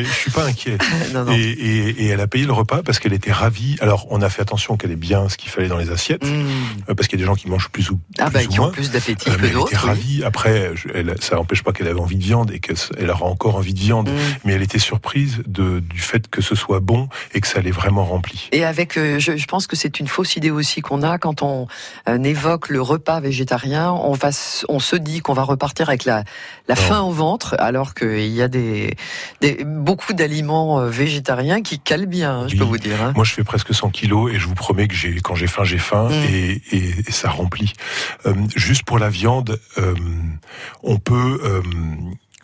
mais 0.00 0.06
je 0.06 0.12
suis 0.12 0.30
pas 0.30 0.44
inquiet. 0.44 0.78
Et, 1.30 2.06
elle 2.08 2.20
a 2.20 2.26
payé 2.26 2.46
le 2.46 2.52
repas 2.52 2.82
parce 2.82 2.98
qu'elle 2.98 3.12
était 3.12 3.32
ravie. 3.32 3.76
Alors, 3.80 4.06
on 4.10 4.22
a 4.22 4.28
fait 4.30 4.42
attention 4.42 4.76
qu'elle 4.76 4.90
ait 4.90 4.96
bien 4.96 5.28
ce 5.28 5.36
qu'il 5.36 5.50
fallait 5.50 5.68
dans 5.68 5.78
les 5.78 5.90
assiettes, 5.90 6.24
mmh. 6.24 6.46
euh, 6.88 6.94
parce 6.94 7.08
qu'il 7.08 7.18
y 7.18 7.22
a 7.22 7.24
des 7.24 7.26
gens 7.26 7.34
qui 7.34 7.48
mangent 7.48 7.68
plus 7.68 7.90
ou 7.90 8.00
ah 8.18 8.30
bah, 8.30 8.44
qui 8.44 8.60
ont 8.60 8.70
plus 8.70 8.90
d'appétit 8.90 9.30
euh, 9.30 9.36
que 9.36 9.46
d'autres. 9.46 9.68
Elle 9.70 9.78
était 9.78 9.86
ravie. 9.86 10.24
Après, 10.24 10.72
elle, 10.94 11.14
ça 11.20 11.36
n'empêche 11.36 11.62
pas 11.62 11.72
qu'elle 11.72 11.88
avait 11.88 12.00
envie 12.00 12.16
de 12.16 12.22
viande 12.22 12.50
et 12.50 12.60
qu'elle 12.60 13.10
aura 13.10 13.26
encore 13.26 13.56
envie 13.56 13.74
de 13.74 13.78
viande, 13.78 14.08
mmh. 14.08 14.16
mais 14.44 14.54
elle 14.54 14.62
était 14.62 14.78
surprise 14.78 15.42
de, 15.46 15.80
du 15.80 16.00
fait 16.00 16.28
que 16.28 16.42
ce 16.42 16.54
soit 16.54 16.80
bon 16.80 17.08
et 17.34 17.40
que 17.40 17.46
ça 17.46 17.60
l'ait 17.60 17.70
vraiment 17.70 18.04
rempli. 18.04 18.48
Et 18.52 18.64
avec, 18.64 18.96
euh, 18.96 19.18
je, 19.18 19.36
je, 19.36 19.46
pense 19.46 19.66
que 19.66 19.76
c'est 19.76 20.00
une 20.00 20.08
fausse 20.08 20.36
idée 20.36 20.50
aussi 20.50 20.80
qu'on 20.80 21.02
a 21.02 21.18
quand 21.18 21.42
on 21.42 21.66
évoque 22.06 22.68
le 22.68 22.80
repas 22.80 23.20
végétarien. 23.20 23.92
On 23.92 24.12
va, 24.12 24.30
on 24.68 24.80
se 24.80 24.96
dit 24.96 25.20
qu'on 25.20 25.34
va 25.34 25.42
repartir 25.42 25.88
avec 25.88 26.04
la, 26.04 26.24
la 26.68 26.76
faim 26.76 27.00
au 27.00 27.10
ventre, 27.10 27.56
alors 27.58 27.94
qu'il 27.94 28.28
y 28.28 28.42
a 28.42 28.48
des, 28.48 28.96
des 29.40 29.64
beaucoup 29.90 30.12
d'aliments 30.12 30.78
euh, 30.78 30.88
végétariens 30.88 31.62
qui 31.62 31.80
calent 31.80 32.06
bien, 32.06 32.42
hein, 32.42 32.48
je 32.48 32.54
peux 32.54 32.62
vous 32.62 32.78
dire. 32.78 33.02
Hein. 33.02 33.12
Moi, 33.16 33.24
je 33.24 33.32
fais 33.32 33.42
presque 33.42 33.74
100 33.74 33.90
kilos 33.90 34.32
et 34.32 34.38
je 34.38 34.46
vous 34.46 34.54
promets 34.54 34.86
que 34.86 34.94
j'ai, 34.94 35.20
quand 35.20 35.34
j'ai 35.34 35.48
faim, 35.48 35.64
j'ai 35.64 35.78
faim 35.78 36.08
mm. 36.08 36.32
et, 36.32 36.62
et, 36.70 37.10
ça 37.10 37.28
remplit. 37.28 37.72
Euh, 38.24 38.34
juste 38.54 38.84
pour 38.84 39.00
la 39.00 39.08
viande, 39.08 39.58
euh, 39.78 39.94
on 40.84 40.98
peut 40.98 41.40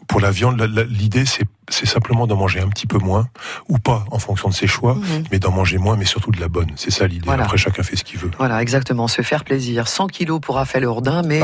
pour 0.09 0.21
la 0.21 0.33
viande, 0.33 0.61
l'idée 0.91 1.25
c'est 1.25 1.47
c'est 1.69 1.87
simplement 1.87 2.27
d'en 2.27 2.37
manger 2.37 2.61
un 2.61 2.69
petit 2.69 2.87
peu 2.87 2.99
moins, 2.99 3.29
ou 3.69 3.79
pas, 3.79 4.05
en 4.11 4.19
fonction 4.19 4.49
de 4.49 4.55
ses 4.55 4.67
choix, 4.67 4.95
mhm. 4.95 5.25
mais 5.33 5.39
d'en 5.39 5.51
manger 5.51 5.79
moins, 5.79 5.97
mais 5.97 6.05
surtout 6.05 6.31
de 6.31 6.41
la 6.41 6.49
bonne. 6.49 6.71
C'est 6.77 6.91
ça 6.91 7.07
l'idée. 7.07 7.29
Après, 7.29 7.57
chacun 7.57 7.83
fait 7.83 7.97
ce 7.97 8.05
qu'il 8.05 8.19
veut. 8.19 8.31
Voilà, 8.39 8.63
exactement. 8.63 9.09
Se 9.09 9.23
faire 9.23 9.45
plaisir. 9.45 9.89
100 9.89 10.07
kilos 10.09 10.41
pour 10.41 10.57
Raphaël 10.57 10.85
Jourdain, 10.85 11.23
mais 11.23 11.43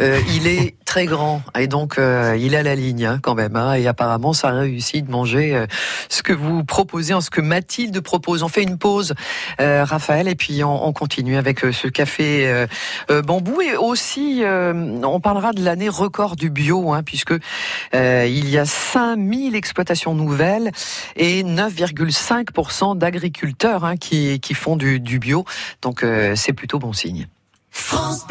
euh, 0.00 0.20
il 0.34 0.46
est 0.46 0.74
très 0.84 1.06
grand, 1.06 1.42
et 1.58 1.66
donc 1.66 1.98
euh, 1.98 2.36
il 2.38 2.54
a 2.54 2.62
la 2.62 2.74
ligne 2.74 3.06
hein, 3.06 3.18
quand 3.20 3.34
même. 3.34 3.56
Hein, 3.56 3.74
et 3.74 3.86
apparemment, 3.86 4.32
ça 4.32 4.48
a 4.48 4.52
réussi 4.52 5.02
de 5.02 5.10
manger 5.10 5.56
euh, 5.56 5.66
ce 6.08 6.22
que 6.22 6.32
vous 6.32 6.64
proposez, 6.64 7.12
en 7.14 7.20
ce 7.20 7.30
que 7.30 7.40
Mathilde 7.40 7.98
propose. 8.00 8.42
On 8.42 8.48
fait 8.48 8.62
une 8.62 8.78
pause, 8.78 9.14
Raphaël, 9.58 10.28
et 10.28 10.34
puis 10.34 10.62
on, 10.62 10.92
continue 10.92 11.36
avec 11.36 11.60
ce 11.60 11.88
café 11.88 12.66
bambou. 13.24 13.60
Et 13.60 13.76
aussi, 13.76 14.42
on 14.44 15.20
parlera 15.20 15.52
de 15.52 15.64
l'année 15.64 15.88
record 15.88 16.36
du 16.36 16.50
bio, 16.50 16.92
hein, 16.92 17.02
puisque 17.02 17.34
il 17.92 18.48
y 18.48 18.58
a 18.58 18.64
5000 18.64 19.56
exploitations 19.64 20.14
nouvelles 20.14 20.70
et 21.16 21.42
9,5% 21.42 22.98
d'agriculteurs 22.98 23.84
hein, 23.84 23.96
qui, 23.96 24.38
qui, 24.40 24.52
font 24.52 24.76
du, 24.76 25.00
bio. 25.18 25.46
Donc 25.80 26.02
euh, 26.02 26.34
c'est 26.36 26.52
plutôt 26.52 26.78
bon 26.78 26.92
signe. 26.92 27.28
France. 27.70 28.26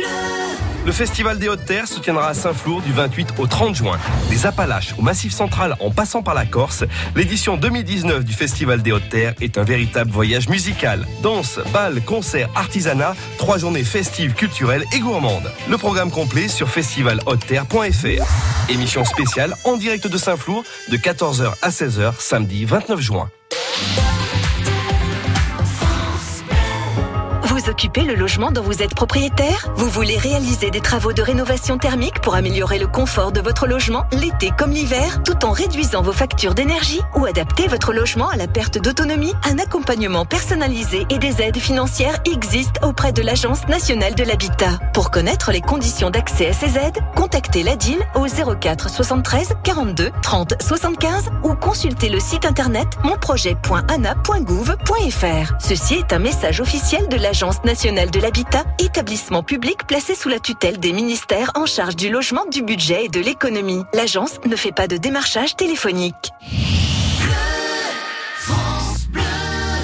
Le 0.86 0.92
Festival 0.92 1.40
des 1.40 1.48
Hautes-Terres 1.48 1.88
se 1.88 2.02
tiendra 2.02 2.28
à 2.28 2.34
Saint-Flour 2.34 2.82
du 2.82 2.92
28 2.92 3.36
au 3.38 3.48
30 3.48 3.74
juin. 3.74 3.98
Des 4.30 4.46
Appalaches 4.46 4.94
au 4.98 5.02
Massif 5.02 5.32
Central 5.32 5.78
en 5.80 5.92
passant 5.92 6.22
par 6.22 6.34
la 6.34 6.46
Corse, 6.46 6.84
l'édition 7.16 7.56
2019 7.56 8.26
du 8.26 8.34
Festival 8.34 8.82
des 8.82 8.92
Hautes-Terres 8.92 9.34
est 9.40 9.58
un 9.58 9.64
véritable 9.64 10.12
voyage 10.12 10.50
musical. 10.50 11.08
Danse, 11.22 11.62
bal, 11.72 12.04
concerts, 12.04 12.50
artisanat, 12.54 13.16
trois 13.38 13.58
journées 13.58 13.86
festives, 13.86 14.34
culturelles 14.34 14.84
et 14.94 15.00
gourmandes. 15.00 15.50
Le 15.70 15.78
programme 15.78 16.12
complet 16.12 16.50
sur 16.50 16.68
festivalhauteterre.fr. 16.68 18.70
Émission 18.70 19.06
spéciale 19.06 19.56
en 19.64 19.78
direct 19.78 20.08
de 20.08 20.18
Saint-Flour 20.18 20.66
de 20.92 20.98
14h 20.98 21.54
à 21.62 21.70
16h 21.70 22.16
samedi 22.20 22.66
29 22.66 23.00
juin. 23.00 23.30
Occuper 27.74 28.04
le 28.04 28.14
logement 28.14 28.52
dont 28.52 28.62
vous 28.62 28.84
êtes 28.84 28.94
propriétaire? 28.94 29.68
Vous 29.76 29.90
voulez 29.90 30.16
réaliser 30.16 30.70
des 30.70 30.80
travaux 30.80 31.12
de 31.12 31.24
rénovation 31.24 31.80
thermique 31.80 32.22
pour 32.22 32.36
améliorer 32.36 32.78
le 32.78 32.86
confort 32.86 33.32
de 33.32 33.42
votre 33.42 33.66
logement 33.66 34.06
l'été 34.12 34.52
comme 34.56 34.70
l'hiver, 34.70 35.24
tout 35.24 35.44
en 35.44 35.50
réduisant 35.50 36.04
vos 36.04 36.12
factures 36.12 36.54
d'énergie 36.54 37.02
ou 37.16 37.26
adapter 37.26 37.68
votre 37.68 37.92
logement 37.92 38.30
à 38.30 38.36
la 38.36 38.48
perte 38.48 38.78
d'autonomie? 38.78 39.34
Un 39.50 39.58
accompagnement 39.58 40.24
personnalisé 40.24 41.08
et 41.10 41.18
des 41.18 41.42
aides 41.42 41.58
financières 41.58 42.20
existent 42.32 42.88
auprès 42.88 43.12
de 43.12 43.24
l'Agence 43.24 43.68
nationale 43.68 44.14
de 44.14 44.24
l'habitat. 44.24 44.78
Pour 44.94 45.10
connaître 45.10 45.52
les 45.52 45.62
conditions 45.62 46.12
d'accès 46.12 46.50
à 46.50 46.54
ces 46.54 46.78
aides, 46.78 47.00
contactez 47.16 47.64
l'ADIL 47.64 47.98
au 48.14 48.28
04 48.28 48.88
73 48.88 49.56
42 49.64 50.12
30 50.22 50.62
75 50.62 51.32
ou 51.42 51.56
consultez 51.56 52.10
le 52.10 52.20
site 52.20 52.46
internet 52.46 52.86
monprojet.ana.gouv.fr. 53.04 55.54
Ceci 55.60 55.96
est 55.96 56.14
un 56.14 56.20
message 56.20 56.62
officiel 56.62 57.08
de 57.08 57.18
l'Agence 57.18 57.63
nationale 57.64 58.12
de 58.12 58.20
l'habitat, 58.20 58.64
établissement 58.80 59.44
public 59.44 59.88
placé 59.88 60.16
sous 60.16 60.30
la 60.30 60.40
tutelle 60.40 60.80
des 60.80 60.94
ministères 60.94 61.52
en 61.56 61.66
charge 61.66 61.96
du 61.96 62.10
logement, 62.10 62.46
du 62.52 62.64
budget 62.64 63.06
et 63.06 63.10
de 63.10 63.20
l'économie. 63.20 63.84
L'agence 63.94 64.40
ne 64.46 64.56
fait 64.56 64.72
pas 64.72 64.88
de 64.88 64.98
démarchage 64.98 65.56
téléphonique. 65.56 66.32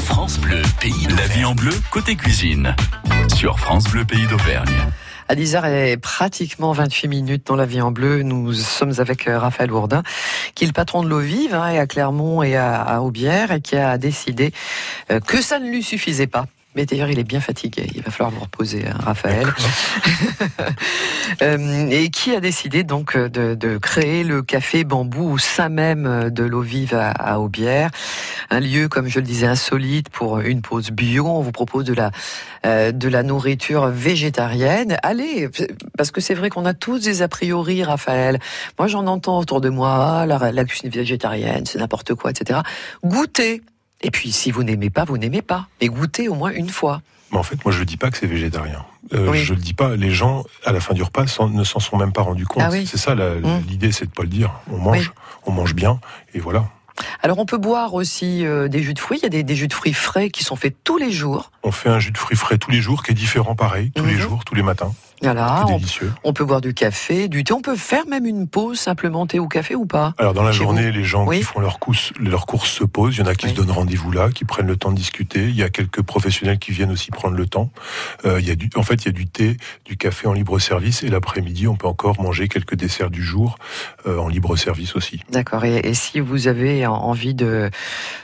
France 0.06 0.39
Bleu. 0.39 0.62
Pays 0.80 1.08
de 1.08 1.15
la 1.15 1.28
vie 1.28 1.46
en 1.46 1.56
bleu, 1.56 1.72
côté 1.92 2.15
cuisine. 2.15 2.76
Sur 3.36 3.60
France 3.60 3.86
Bleu, 3.86 4.06
pays 4.06 4.28
d'Auvergne. 4.28 4.76
À 5.28 5.36
10h 5.36 5.72
et 5.72 5.98
pratiquement 5.98 6.72
28 6.72 7.08
minutes 7.08 7.48
dans 7.48 7.56
la 7.56 7.65
vie 7.65 7.82
en 7.82 7.92
bleu. 7.92 8.24
Nous 8.24 8.54
sommes 8.54 8.94
avec 8.98 9.28
euh, 9.28 9.38
Raphaël 9.38 9.70
Bourdin, 9.70 10.04
qui 10.56 10.63
est 10.63 10.68
le 10.68 10.74
patron 10.74 11.04
de 11.04 11.10
l'eau 11.10 11.20
vive, 11.20 11.54
hein, 11.54 11.70
et 11.70 11.80
à 11.80 11.86
Clermont 11.86 12.42
et 12.42 12.58
à 12.58 13.02
Aubière, 13.02 13.52
et 13.52 13.62
qui 13.62 13.76
a 13.76 13.98
décidé 13.98 14.52
euh, 15.12 15.20
que 15.20 15.42
ça 15.42 15.60
ne 15.60 15.70
lui 15.70 15.84
suffisait 15.84 16.28
pas 16.28 16.46
mais 16.75 16.86
d'ailleurs, 16.86 17.10
il 17.10 17.17
est 17.17 17.23
bien 17.23 17.41
fatigué. 17.41 17.88
Il 17.95 18.03
va 18.03 18.12
falloir 18.12 18.32
vous 18.32 18.41
reposer, 18.41 18.86
hein, 18.88 18.97
Raphaël. 18.99 19.47
Euh, 21.41 21.88
et 21.89 22.10
qui 22.10 22.36
a 22.36 22.41
décidé 22.41 22.84
donc 22.84 23.15
de, 23.15 23.77
créer 23.77 24.23
le 24.23 24.41
café 24.41 24.84
bambou 24.84 25.32
au 25.32 25.38
sein 25.38 25.69
même 25.69 26.29
de 26.29 26.43
l'eau 26.43 26.62
vive 26.62 26.95
à, 26.95 27.39
Aubière? 27.39 27.91
Un 28.49 28.60
lieu, 28.60 28.89
comme 28.89 29.08
je 29.08 29.19
le 29.19 29.25
disais, 29.25 29.45
insolite 29.45 30.10
pour 30.10 30.39
une 30.39 30.62
pause 30.62 30.91
bio. 30.91 31.25
On 31.27 31.41
vous 31.41 31.53
propose 31.53 31.86
de 31.86 31.93
la, 31.93 32.12
euh, 32.65 32.91
de 32.91 33.08
la 33.08 33.23
nourriture 33.23 33.88
végétarienne. 33.88 34.97
Allez, 35.01 35.49
parce 35.95 36.12
que 36.12 36.19
c'est 36.19 36.34
vrai 36.34 36.49
qu'on 36.49 36.65
a 36.65 36.73
tous 36.73 36.99
des 36.99 37.21
a 37.21 37.29
priori, 37.29 37.84
Raphaël. 37.84 38.39
Moi, 38.77 38.88
j'en 38.88 39.08
entends 39.08 39.39
autour 39.39 39.62
de 39.62 39.69
moi, 39.69 40.19
ah, 40.21 40.25
la, 40.25 40.51
la 40.51 40.65
cuisine 40.65 40.89
végétarienne, 40.89 41.65
c'est 41.65 41.79
n'importe 41.79 42.15
quoi, 42.15 42.32
etc. 42.32 42.60
Goûtez 43.03 43.62
et 44.02 44.12
puis, 44.12 44.32
si 44.32 44.52
vous 44.52 44.64
n'aimez 44.64 44.90
pas, 44.90 45.04
vous 45.04 45.18
n'aimez 45.18 45.42
pas. 45.42 45.68
Et 45.82 45.90
goûtez 45.90 46.30
au 46.30 46.36
moins 46.36 46.52
une 46.52 46.70
fois. 46.70 47.02
Mais 47.32 47.38
en 47.38 47.44
fait, 47.44 47.64
moi, 47.64 47.74
je 47.74 47.80
ne 47.80 47.86
dis 47.86 47.98
pas 47.98 48.10
que 48.10 48.18
c'est 48.18 48.28
végétarien. 48.28 48.86
Euh, 49.14 49.34
Je 49.34 49.54
le 49.54 49.60
dis 49.60 49.74
pas. 49.74 49.96
Les 49.96 50.12
gens, 50.12 50.46
à 50.66 50.72
la 50.72 50.80
fin 50.80 50.94
du 50.94 51.04
repas, 51.04 51.26
ne 51.52 51.64
s'en 51.64 51.80
sont 51.80 51.98
même 51.98 52.14
pas 52.14 52.22
rendus 52.22 52.46
compte. 52.46 52.64
Ah 52.66 52.72
c'est 52.72 52.98
ça 52.98 53.14
mmh. 53.16 53.42
l'idée, 53.68 53.92
c'est 53.92 54.06
de 54.06 54.12
pas 54.12 54.24
le 54.24 54.30
dire. 54.30 54.52
On 54.72 54.78
mange, 54.78 55.12
on 55.46 55.52
mange 55.52 55.76
bien, 55.76 56.00
et 56.34 56.40
voilà. 56.40 56.66
Alors 57.24 57.40
on 57.40 57.46
peut 57.46 57.58
boire 57.58 57.94
aussi 57.94 58.46
euh, 58.46 58.68
des 58.68 58.84
jus 58.84 58.94
de 58.94 59.00
fruits. 59.00 59.20
Il 59.20 59.24
y 59.24 59.26
a 59.26 59.30
des, 59.30 59.44
des, 59.44 59.56
jus 59.56 59.70
de 59.70 59.74
fruits 59.74 59.94
frais 59.94 60.30
qui 60.30 60.44
sont 60.44 60.58
faits 60.58 60.76
tous 60.84 60.98
les 60.98 61.12
jours. 61.12 61.52
On 61.64 61.72
fait 61.72 61.88
un 61.88 62.00
jus 62.00 62.12
de 62.12 62.18
fruits 62.18 62.36
frais 62.36 62.58
tous 62.58 62.72
les 62.72 62.82
jours, 62.82 63.04
qui 63.04 63.12
est 63.12 63.16
différent, 63.16 63.56
pareil, 63.56 63.92
tous 63.92 64.06
les 64.06 64.16
mmh. 64.16 64.20
jours, 64.20 64.46
tous 64.46 64.56
les 64.56 64.64
matins. 64.64 64.94
Voilà, 65.21 65.65
on, 66.23 66.34
peut 66.34 66.45
boire 66.45 66.62
du 66.62 66.73
café, 66.73 67.27
du 67.27 67.43
thé. 67.43 67.53
On 67.53 67.62
peut 67.62 67.75
faire 67.75 68.05
même 68.08 68.25
une 68.25 68.47
pause 68.47 68.79
simplement 68.79 69.27
thé 69.27 69.39
ou 69.39 69.47
café 69.47 69.75
ou 69.75 69.86
pas 69.86 70.13
Alors 70.17 70.34
dans 70.34 70.43
la 70.43 70.51
journée, 70.51 70.91
les 70.91 71.03
gens 71.03 71.27
qui 71.27 71.41
font 71.41 71.60
leurs 71.60 71.79
courses, 71.79 72.13
leurs 72.19 72.45
courses 72.45 72.71
se 72.71 72.84
posent. 72.86 73.17
Il 73.17 73.19
y 73.19 73.23
en 73.23 73.25
a 73.25 73.36
qui 73.36 73.49
se 73.49 73.53
donnent 73.53 73.71
rendez-vous 73.71 74.12
là, 74.12 74.29
qui 74.29 74.45
prennent 74.45 74.67
le 74.67 74.77
temps 74.77 74.91
de 74.91 74.95
discuter. 74.95 75.43
Il 75.43 75.55
y 75.55 75.63
a 75.63 75.69
quelques 75.69 76.01
professionnels 76.01 76.58
qui 76.58 76.71
viennent 76.71 76.91
aussi 76.91 77.12
prendre 77.12 77.36
le 77.36 77.47
temps. 77.47 77.69
Euh, 78.25 78.39
il 78.39 78.47
y 78.47 78.51
a 78.51 78.55
du, 78.55 78.69
en 78.75 78.84
fait, 78.84 79.03
il 79.03 79.05
y 79.08 79.10
a 79.10 79.12
du 79.12 79.27
thé, 79.27 79.58
du 79.86 79.97
café 79.97 80.27
en 80.27 80.34
libre 80.34 80.58
service 80.60 81.03
et 81.03 81.10
l'après-midi, 81.10 81.67
on 81.67 81.75
peut 81.75 81.88
encore 81.88 82.21
manger 82.21 82.47
quelques 82.47 82.75
desserts 82.75 83.10
du 83.10 83.23
jour 83.23 83.58
euh, 84.08 84.17
en 84.19 84.27
libre 84.27 84.55
service 84.55 84.95
aussi. 84.95 85.21
D'accord. 85.29 85.65
Et, 85.65 85.79
et, 85.84 85.93
si 85.93 86.19
vous 86.19 86.47
avez 86.47 86.88
envie 86.88 87.34
de 87.34 87.69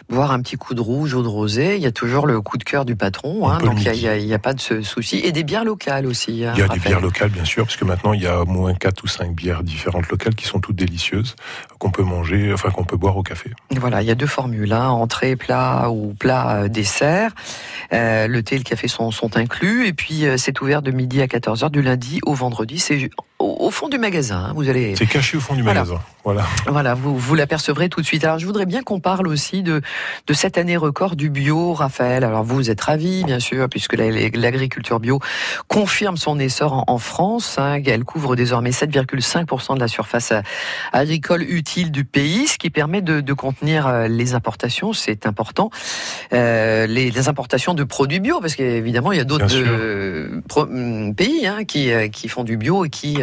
boire 0.10 0.32
un 0.32 0.42
petit 0.42 0.56
coup 0.56 0.74
de 0.74 0.82
rouge 0.82 1.14
ou 1.14 1.22
de 1.22 1.28
rosé, 1.28 1.76
il 1.76 1.82
y 1.82 1.88
a 1.88 1.92
toujours 1.92 2.26
le 2.26 2.40
coup 2.42 2.58
de 2.58 2.64
cœur 2.64 2.86
du 2.86 2.96
patron. 2.96 3.50
Hein, 3.50 3.58
donc 3.60 3.84
il 3.84 3.92
n'y 3.92 4.34
a, 4.34 4.36
a, 4.36 4.40
pas 4.40 4.54
de 4.54 4.62
souci. 4.62 5.18
Et 5.18 5.32
des 5.32 5.44
bières 5.44 5.66
locales 5.66 6.06
aussi. 6.06 6.46
Hein, 6.46 6.54
il 6.56 6.60
y 6.60 6.64
a 6.64 6.68
des 6.68 6.80
bières 6.86 7.02
locales, 7.02 7.30
bien 7.30 7.46
sûr, 7.46 7.66
parce 7.66 7.76
que 7.76 7.86
maintenant 7.86 8.14
il 8.14 8.22
y 8.22 8.28
a 8.28 8.42
au 8.42 8.46
moins 8.46 8.74
4 8.74 9.04
ou 9.04 9.08
5 9.08 9.34
bières 9.34 9.64
différentes 9.64 10.08
locales 10.10 10.36
qui 10.36 10.46
sont 10.46 10.60
toutes 10.60 10.76
délicieuses, 10.76 11.36
qu'on 11.80 11.92
peut 11.92 12.04
manger, 12.04 12.54
enfin 12.54 12.70
qu'on 12.70 12.84
peut 12.84 12.98
boire 12.98 13.18
au 13.18 13.24
café. 13.24 13.52
Voilà, 13.72 14.02
il 14.02 14.08
y 14.08 14.12
a 14.12 14.16
deux 14.16 14.28
formules, 14.28 14.74
hein, 14.74 14.90
entrée, 14.90 15.36
plat 15.36 15.90
ou 15.90 16.14
plat 16.14 16.64
euh, 16.64 16.68
dessert. 16.68 17.32
Euh, 17.94 18.28
le 18.28 18.44
thé 18.44 18.56
et 18.56 18.58
le 18.58 18.64
café 18.64 18.88
sont, 18.88 19.12
sont 19.12 19.38
inclus, 19.38 19.88
et 19.88 19.94
puis 19.94 20.26
euh, 20.26 20.38
c'est 20.38 20.62
ouvert 20.62 20.82
de 20.82 20.92
midi 20.92 21.22
à 21.22 21.28
14h 21.28 21.70
du 21.70 21.82
lundi 21.82 22.20
au 22.26 22.34
vendredi. 22.34 22.80
C'est 22.80 23.10
au, 23.40 23.70
fond 23.72 23.90
du 23.90 23.98
magasin. 23.98 24.48
Hein, 24.50 24.54
vous 24.56 24.70
allez. 24.70 24.96
C'est 24.96 25.06
caché 25.06 25.38
au 25.38 25.40
fond 25.40 25.56
du 25.56 25.64
magasin. 25.64 26.00
Voilà. 26.24 26.46
Voilà, 26.68 26.96
vous, 26.96 27.18
vous 27.18 27.36
l'apercevrez 27.36 27.90
tout 27.90 28.02
de 28.02 28.06
suite. 28.06 28.24
Alors 28.24 28.40
je 28.40 28.46
voudrais 28.46 28.66
bien 28.66 28.82
qu'on 28.82 29.00
parle 29.00 29.28
aussi 29.28 29.62
de, 29.62 29.82
de 30.26 30.34
cette 30.34 30.58
année 30.58 30.76
record 30.76 31.16
du 31.16 31.30
bio, 31.30 31.74
Raphaël. 31.74 32.24
Alors 32.24 32.44
vous 32.44 32.70
êtes 32.70 32.82
ravi, 32.82 33.24
bien 33.24 33.40
sûr, 33.40 33.70
puisque 33.70 33.96
l'agriculture 33.96 35.00
bio 35.00 35.20
confirme 35.68 36.18
son 36.18 36.40
essor 36.40 36.84
en, 36.88 36.98
France. 36.98 37.58
Hein, 37.60 37.82
elle 37.86 38.04
couvre 38.06 38.36
désormais 38.36 38.72
7,5% 38.72 39.76
de 39.76 39.80
la 39.80 39.88
surface 39.88 40.34
agricole 40.94 41.44
utile 41.44 41.92
du 41.92 42.06
pays, 42.06 42.48
ce 42.48 42.58
qui 42.58 42.72
permet 42.72 43.02
de, 43.02 43.22
de 43.22 43.34
contenir 43.34 43.86
euh, 43.86 44.08
les 44.08 44.34
importations. 44.34 44.94
C'est 44.94 45.28
important. 45.28 45.70
Euh, 46.34 46.88
les, 46.88 47.12
les, 47.12 47.28
importations 47.28 47.74
de 47.74 47.84
produits 47.84 48.20
bio, 48.20 48.40
parce 48.40 48.56
qu'évidemment 48.56 49.12
il 49.12 49.18
y 49.18 49.22
a 49.22 49.26
d'autres 49.26 49.48
euh, 49.54 50.42
pays 51.14 51.48
hein, 51.48 51.66
qui, 51.66 51.92
euh, 51.92 52.08
qui 52.08 52.28
font 52.28 52.44
du 52.44 52.58
bio 52.58 52.86
et 52.86 52.90
qui 52.90 53.18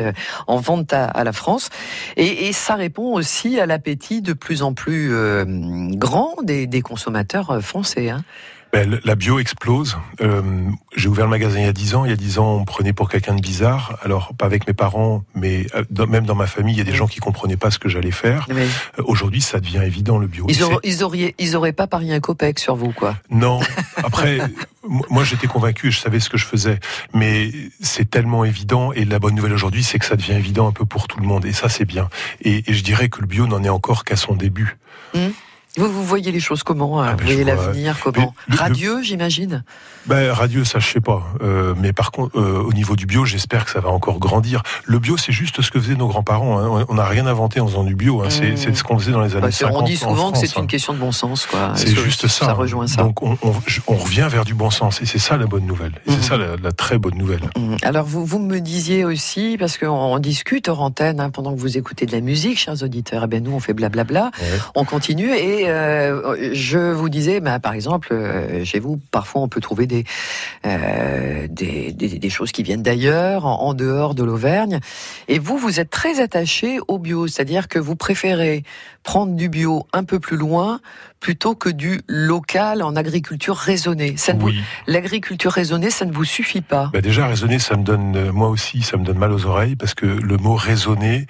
en 0.47 0.57
vendent 0.57 0.93
à, 0.93 1.05
à 1.05 1.25
la 1.25 1.33
France. 1.33 1.71
Et, 2.17 2.49
et 2.49 2.53
ça 2.53 2.75
répond 2.75 3.13
aussi 3.13 3.61
à 3.61 3.67
l'appétit 3.67 4.23
de 4.23 4.33
plus 4.33 4.63
en 4.63 4.75
plus 4.75 5.13
euh, 5.13 5.45
grand 5.47 6.35
des, 6.43 6.67
des 6.67 6.83
consommateurs 6.83 7.63
français. 7.63 8.11
Hein. 8.11 8.25
Ben, 8.73 8.99
la 9.05 9.15
bio 9.17 9.39
explose. 9.39 9.99
Euh, 10.23 10.41
j'ai 10.97 11.07
ouvert 11.07 11.27
le 11.27 11.31
magasin 11.31 11.59
il 11.59 11.67
y 11.67 11.69
a 11.69 11.75
10 11.75 11.95
ans. 11.95 12.05
Il 12.07 12.11
y 12.11 12.15
a 12.15 12.17
10 12.17 12.39
ans, 12.39 12.57
on 12.57 12.61
me 12.61 12.65
prenait 12.65 12.95
pour 12.95 13.11
quelqu'un 13.11 13.35
de 13.35 13.41
bizarre. 13.43 13.99
Alors, 14.03 14.33
pas 14.33 14.47
avec 14.47 14.67
mes 14.67 14.73
parents, 14.73 15.25
mais 15.35 15.67
euh, 15.75 16.07
même 16.07 16.25
dans 16.25 16.35
ma 16.35 16.47
famille, 16.47 16.75
il 16.75 16.79
y 16.79 16.81
a 16.81 16.85
des 16.85 16.95
gens 16.95 17.07
qui 17.07 17.21
comprenaient 17.21 17.59
pas 17.59 17.71
ce 17.71 17.79
que 17.79 17.91
j'allais 17.91 18.11
faire. 18.11 18.47
Euh, 18.51 18.67
aujourd'hui, 19.05 19.43
ça 19.43 19.61
devient 19.61 19.83
évident, 19.85 20.17
le 20.17 20.27
bio. 20.27 20.47
Ils, 20.49 20.57
ils, 20.85 21.05
auraient, 21.05 21.35
ils 21.39 21.55
auraient 21.55 21.75
pas 21.75 21.87
parié 21.87 22.15
un 22.15 22.21
copec 22.21 22.59
sur 22.59 22.75
vous, 22.75 22.93
quoi. 22.93 23.19
Non. 23.29 23.61
Après, 23.97 24.39
moi, 24.89 25.23
j'étais 25.23 25.49
convaincu 25.49 25.89
et 25.89 25.91
je 25.91 26.01
savais 26.01 26.19
ce 26.19 26.31
que 26.31 26.39
je 26.39 26.47
faisais. 26.47 26.81
Mais 27.13 27.51
c'est 27.83 28.09
tellement 28.09 28.43
évident. 28.43 28.95
Et 28.95 29.05
la 29.05 29.19
bonne 29.19 29.35
nouvelle 29.35 29.53
aujourd'hui, 29.53 29.83
c'est 29.83 29.99
que 29.99 30.07
ça 30.07 30.17
devient 30.17 30.33
évident 30.33 30.67
un 30.67 30.73
peu 30.73 30.87
pour 30.87 31.09
tout 31.09 31.21
le 31.21 31.27
monde. 31.27 31.45
Et 31.45 31.53
ça, 31.53 31.69
c'est 31.69 31.85
bien. 31.85 32.09
Et, 32.41 32.63
je 32.67 32.83
dirais 32.83 33.11
que 33.11 33.21
le 33.21 33.27
bio 33.27 33.47
n'en 33.47 33.63
est 33.65 33.69
encore 33.69 34.05
qu'à 34.05 34.17
son 34.17 34.35
début. 34.35 34.79
Hum. 35.15 35.31
Vous, 35.79 35.91
vous 35.91 36.05
voyez 36.05 36.31
les 36.33 36.41
choses 36.41 36.63
comment 36.63 37.01
hein 37.01 37.07
ah, 37.11 37.17
Vous 37.17 37.25
voyez 37.25 37.45
l'avenir 37.45 37.99
comment 38.03 38.35
Radieux, 38.51 39.03
j'imagine 39.03 39.65
ben, 40.07 40.31
Radieux, 40.31 40.65
ça 40.65 40.81
je 40.81 40.87
sais 40.87 41.01
pas. 41.01 41.23
Euh, 41.41 41.75
mais 41.79 41.95
par 41.95 42.11
contre, 42.11 42.39
euh, 42.39 42.63
au 42.63 42.75
niveau 42.75 42.95
du 42.95 43.07
bio, 43.07 43.25
j'espère 43.25 43.65
que 43.65 43.71
ça 43.71 43.81
va 43.81 43.89
encore 43.89 44.19
grandir. 44.19 44.63
Le 44.85 44.99
bio, 44.99 45.17
c'est 45.17 45.33
juste 45.33 45.63
ce 45.63 45.71
que 45.71 45.81
faisaient 45.81 45.95
nos 45.95 46.09
grands-parents. 46.09 46.59
Hein. 46.59 46.85
On 46.89 46.95
n'a 46.95 47.07
rien 47.07 47.27
inventé 47.27 47.61
en 47.61 47.69
faisant 47.69 47.85
du 47.85 47.95
bio. 47.95 48.21
Hein. 48.21 48.29
C'est 48.29 48.53
mmh. 48.53 48.75
ce 48.75 48.83
qu'on 48.83 48.99
faisait 48.99 49.13
dans 49.13 49.23
les 49.23 49.35
années 49.35 49.51
50. 49.51 49.77
On 49.77 49.83
dit 49.83 49.97
souvent 49.97 50.33
que 50.33 50.39
c'est 50.39 50.57
une 50.57 50.67
question 50.67 50.93
de 50.93 50.99
bon 50.99 51.13
sens. 51.13 51.49
C'est 51.75 51.95
juste 51.95 52.27
ça. 52.27 52.47
Ça 52.47 52.53
rejoint 52.53 52.87
ça. 52.87 53.03
Donc 53.03 53.23
on, 53.23 53.39
on, 53.43 53.55
on, 53.87 53.95
revient 53.95 54.29
vers 54.31 54.45
du 54.45 54.55
bon 54.55 54.71
sens. 54.71 55.01
Et 55.01 55.07
c'est 55.07 55.19
ça 55.19 55.39
la 55.39 55.47
bonne 55.47 55.65
nouvelle. 55.65 55.93
Et 56.07 56.11
c'est 56.11 56.19
mmh. 56.19 56.23
ça 56.23 56.37
la, 56.37 56.57
la, 56.63 56.73
très 56.73 56.99
bonne 56.99 57.17
nouvelle. 57.17 57.49
Mmh. 57.57 57.77
Alors 57.83 58.05
vous, 58.05 58.27
vous 58.27 58.41
me 58.41 58.59
disiez 58.59 59.07
aussi, 59.07 59.57
parce 59.59 59.79
qu'on 59.79 60.19
discute 60.19 60.69
hors 60.69 60.83
antenne, 60.83 61.31
pendant 61.33 61.55
que 61.55 61.61
vous 61.61 61.79
écoutez 61.79 62.05
de 62.05 62.13
la 62.13 62.21
musique, 62.21 62.59
chers 62.59 62.83
auditeurs, 62.83 63.23
eh 63.25 63.27
bien 63.29 63.41
nous 63.41 63.53
on 63.53 63.61
fait 63.61 63.73
blablabla, 63.73 64.33
on 64.75 64.85
continue 64.85 65.33
et... 65.33 65.62
Euh, 65.69 66.53
je 66.53 66.79
vous 66.79 67.09
disais, 67.09 67.41
bah, 67.41 67.59
par 67.59 67.75
exemple, 67.75 68.09
euh, 68.13 68.65
chez 68.65 68.81
vous, 68.81 69.01
parfois 69.11 69.43
on 69.43 69.49
peut 69.49 69.61
trouver 69.61 69.87
des, 69.87 70.05
euh, 70.67 71.47
des, 71.49 72.31
choses 72.31 72.53
qui 72.53 72.63
viennent 72.63 72.83
d'ailleurs, 72.83 73.47
en, 73.47 73.75
dehors 73.75 74.15
de 74.15 74.25
l'Auvergne. 74.25 74.81
Et 75.29 75.39
vous, 75.39 75.59
vous 75.59 75.81
êtes 75.81 75.91
très 75.91 76.21
attaché 76.21 76.79
au 76.89 76.99
bio, 76.99 77.27
c'est-à-dire 77.27 77.69
que 77.69 77.79
vous 77.79 77.97
préférez 77.97 78.65
prendre 79.03 79.35
du 79.35 79.49
bio 79.49 79.87
un 79.93 80.05
peu 80.05 80.21
plus 80.21 80.37
loin 80.37 80.81
plutôt 81.23 81.55
que 81.55 81.69
du 81.69 82.01
local 82.09 82.83
en 82.83 82.97
agriculture 82.97 83.57
raisonnée. 83.57 84.17
Oui. 84.41 84.61
L'agriculture 84.89 85.53
raisonnée, 85.53 85.91
ça 85.91 86.05
ne 86.05 86.13
vous 86.13 86.25
suffit 86.25 86.61
pas. 86.61 86.91
Bah 86.93 87.01
déjà, 87.01 87.29
raisonner, 87.29 87.61
ça 87.61 87.77
me 87.77 87.85
donne, 87.85 88.17
euh, 88.17 88.33
moi 88.33 88.49
aussi, 88.49 88.83
ça 88.83 88.97
me 88.97 89.05
donne 89.05 89.19
mal 89.19 89.33
aux 89.33 89.47
oreilles 89.47 89.77
parce 89.77 89.95
que 89.95 90.05
le 90.05 90.37
mot 90.37 90.57
raisonner, 90.57 91.29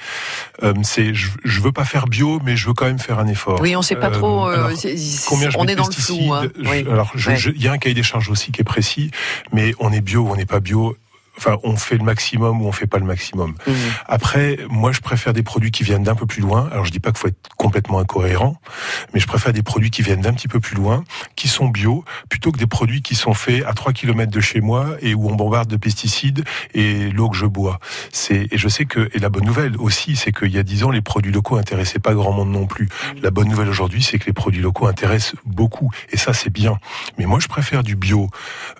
euh, 0.62 0.72
c'est, 0.82 1.12
je, 1.12 1.28
je, 1.44 1.60
veux 1.60 1.72
pas 1.72 1.84
faire 1.84 2.06
bio, 2.06 2.40
mais 2.42 2.56
je 2.56 2.66
veux 2.68 2.72
quand 2.72 2.86
même 2.86 2.98
faire 2.98 3.18
un 3.18 3.26
effort. 3.26 3.60
Oui, 3.60 3.76
on 3.76 3.82
sait 3.82 3.96
pas 3.96 4.10
trop. 4.10 4.48
Euh, 4.48 4.74
combien 5.28 5.50
je 5.50 5.58
on 5.58 5.66
est 5.66 5.76
dans 5.76 5.86
le 5.86 5.92
flou. 5.92 6.32
Hein. 6.32 6.48
alors, 6.90 7.12
il 7.14 7.62
y 7.62 7.68
a 7.68 7.72
un 7.72 7.78
cahier 7.78 7.94
des 7.94 8.02
charges 8.02 8.30
aussi 8.30 8.50
qui 8.50 8.62
est 8.62 8.64
précis, 8.64 9.10
mais 9.52 9.74
on 9.78 9.92
est 9.92 10.00
bio 10.00 10.22
ou 10.22 10.30
on 10.30 10.36
n'est 10.36 10.46
pas 10.46 10.60
bio 10.60 10.96
enfin, 11.36 11.58
on 11.62 11.76
fait 11.76 11.96
le 11.96 12.04
maximum 12.04 12.62
ou 12.62 12.66
on 12.66 12.72
fait 12.72 12.86
pas 12.86 12.98
le 12.98 13.04
maximum. 13.04 13.54
Mmh. 13.66 13.72
Après, 14.06 14.58
moi, 14.68 14.92
je 14.92 15.00
préfère 15.00 15.32
des 15.32 15.42
produits 15.42 15.70
qui 15.70 15.82
viennent 15.82 16.02
d'un 16.02 16.14
peu 16.14 16.26
plus 16.26 16.42
loin. 16.42 16.68
Alors, 16.72 16.84
je 16.84 16.90
dis 16.90 17.00
pas 17.00 17.10
qu'il 17.10 17.18
faut 17.18 17.28
être 17.28 17.48
complètement 17.56 17.98
incohérent, 17.98 18.60
mais 19.12 19.20
je 19.20 19.26
préfère 19.26 19.52
des 19.52 19.62
produits 19.62 19.90
qui 19.90 20.02
viennent 20.02 20.20
d'un 20.20 20.32
petit 20.32 20.48
peu 20.48 20.60
plus 20.60 20.76
loin, 20.76 21.04
qui 21.36 21.48
sont 21.48 21.68
bio, 21.68 22.04
plutôt 22.28 22.52
que 22.52 22.58
des 22.58 22.66
produits 22.66 23.02
qui 23.02 23.14
sont 23.14 23.34
faits 23.34 23.64
à 23.64 23.72
3 23.72 23.92
km 23.92 24.30
de 24.30 24.40
chez 24.40 24.60
moi 24.60 24.96
et 25.00 25.14
où 25.14 25.28
on 25.28 25.34
bombarde 25.34 25.68
de 25.68 25.76
pesticides 25.76 26.44
et 26.74 27.10
l'eau 27.10 27.28
que 27.28 27.36
je 27.36 27.46
bois. 27.46 27.80
C'est, 28.12 28.48
et 28.50 28.58
je 28.58 28.68
sais 28.68 28.84
que, 28.84 29.10
et 29.12 29.18
la 29.18 29.28
bonne 29.28 29.44
nouvelle 29.44 29.76
aussi, 29.78 30.16
c'est 30.16 30.32
qu'il 30.32 30.52
y 30.52 30.58
a 30.58 30.62
10 30.62 30.84
ans, 30.84 30.90
les 30.90 31.02
produits 31.02 31.32
locaux 31.32 31.56
intéressaient 31.56 31.98
pas 31.98 32.14
grand 32.14 32.32
monde 32.32 32.50
non 32.50 32.66
plus. 32.66 32.88
La 33.22 33.30
bonne 33.30 33.48
nouvelle 33.48 33.68
aujourd'hui, 33.68 34.02
c'est 34.02 34.18
que 34.18 34.26
les 34.26 34.32
produits 34.32 34.62
locaux 34.62 34.86
intéressent 34.86 35.34
beaucoup. 35.44 35.90
Et 36.10 36.16
ça, 36.16 36.32
c'est 36.32 36.50
bien. 36.50 36.78
Mais 37.18 37.26
moi, 37.26 37.38
je 37.40 37.48
préfère 37.48 37.82
du 37.82 37.96
bio, 37.96 38.28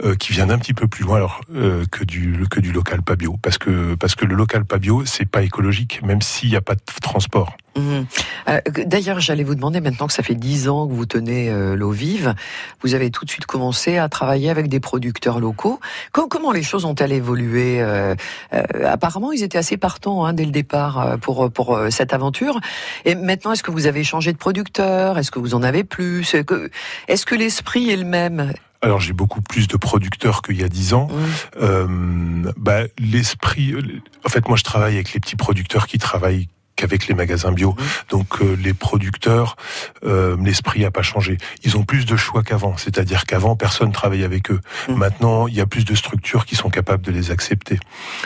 euh, 0.05 0.15
qui 0.15 0.33
vient 0.33 0.47
d'un 0.47 0.59
petit 0.59 0.75
peu 0.75 0.89
plus 0.89 1.05
loin, 1.05 1.17
alors, 1.17 1.41
euh, 1.55 1.85
que 1.91 2.05
du, 2.05 2.42
que 2.47 2.61
du 2.61 2.73
local 2.73 3.03
pas 3.03 3.17
bio. 3.17 3.37
Parce 3.43 3.59
que, 3.59 3.95
parce 3.95 4.15
que 4.15 4.25
le 4.25 4.35
local 4.35 4.65
pas 4.65 4.79
bio, 4.79 5.05
c'est 5.05 5.29
pas 5.29 5.43
écologique, 5.43 6.03
même 6.03 6.23
s'il 6.23 6.51
n'y 6.51 6.57
a 6.57 6.61
pas 6.61 6.75
de 6.75 6.81
transport. 7.01 7.57
Mhm. 7.77 8.07
Euh, 8.49 8.61
d'ailleurs, 8.87 9.21
j'allais 9.21 9.45
vous 9.45 9.55
demander, 9.55 9.81
maintenant 9.81 10.07
que 10.07 10.13
ça 10.13 10.23
fait 10.23 10.35
dix 10.35 10.69
ans 10.69 10.87
que 10.87 10.93
vous 10.93 11.07
tenez 11.07 11.49
euh, 11.49 11.75
l'eau 11.75 11.91
vive, 11.91 12.35
vous 12.83 12.95
avez 12.95 13.11
tout 13.11 13.25
de 13.25 13.31
suite 13.31 13.47
commencé 13.47 13.97
à 13.97 14.09
travailler 14.09 14.51
avec 14.51 14.69
des 14.69 14.81
producteurs 14.81 15.41
locaux. 15.41 15.81
Comment, 16.13 16.53
les 16.53 16.63
choses 16.63 16.85
ont-elles 16.85 17.13
évolué 17.13 17.81
euh, 17.81 18.15
Apparemment, 18.85 19.33
ils 19.33 19.43
étaient 19.43 19.59
assez 19.59 19.77
partants 19.77 20.25
hein, 20.27 20.33
dès 20.33 20.45
le 20.45 20.51
départ 20.51 21.19
pour, 21.21 21.51
pour 21.51 21.79
cette 21.91 22.13
aventure. 22.13 22.61
Et 23.05 23.15
maintenant, 23.15 23.53
est-ce 23.53 23.63
que 23.63 23.71
vous 23.71 23.87
avez 23.87 24.05
changé 24.05 24.33
de 24.33 24.39
producteur? 24.39 25.19
Est-ce 25.19 25.31
que 25.31 25.39
vous 25.39 25.55
en 25.55 25.63
avez 25.63 25.85
plus? 25.85 26.35
Est-ce 27.09 27.27
que 27.27 27.35
l'esprit 27.35 27.91
est 27.91 27.97
le 27.97 28.05
même? 28.05 28.53
Alors 28.83 29.01
j'ai 29.01 29.13
beaucoup 29.13 29.41
plus 29.41 29.69
de 29.69 29.77
producteurs 29.77 30.43
qu'il 30.43 30.61
y 30.61 30.65
a 30.65 30.69
dix 30.69 30.93
ans. 30.93 31.09
Mhm. 31.61 32.53
bah, 32.57 32.83
l'esprit, 32.99 33.75
en 34.25 34.29
fait, 34.29 34.47
moi 34.49 34.57
je 34.57 34.65
travaille 34.65 34.95
avec 34.95 35.13
les 35.15 35.21
petits 35.21 35.37
producteurs 35.37 35.87
qui 35.87 35.99
travaillent 35.99 36.49
qu'avec 36.83 37.07
les 37.07 37.15
magasins 37.15 37.53
bio. 37.53 37.71
Mmh. 37.71 37.83
Donc 38.11 38.43
euh, 38.43 38.57
les 38.57 38.75
producteurs, 38.75 39.57
euh, 40.05 40.37
l'esprit 40.43 40.85
a 40.85 40.91
pas 40.91 41.03
changé. 41.03 41.39
Ils 41.63 41.77
ont 41.77 41.85
plus 41.85 42.07
de 42.07 42.17
choix 42.17 42.43
qu'avant. 42.43 42.77
C'est-à-dire 42.77 43.25
qu'avant 43.25 43.55
personne 43.55 43.93
travaillait 43.93 44.25
avec 44.25 44.51
eux. 44.51 44.61
Mmh. 44.89 44.95
Maintenant 44.95 45.47
il 45.47 45.55
y 45.55 45.61
a 45.61 45.67
plus 45.67 45.85
de 45.85 45.95
structures 45.95 46.45
qui 46.45 46.57
sont 46.57 46.71
capables 46.71 47.05
de 47.05 47.13
les 47.13 47.31
accepter. 47.31 47.79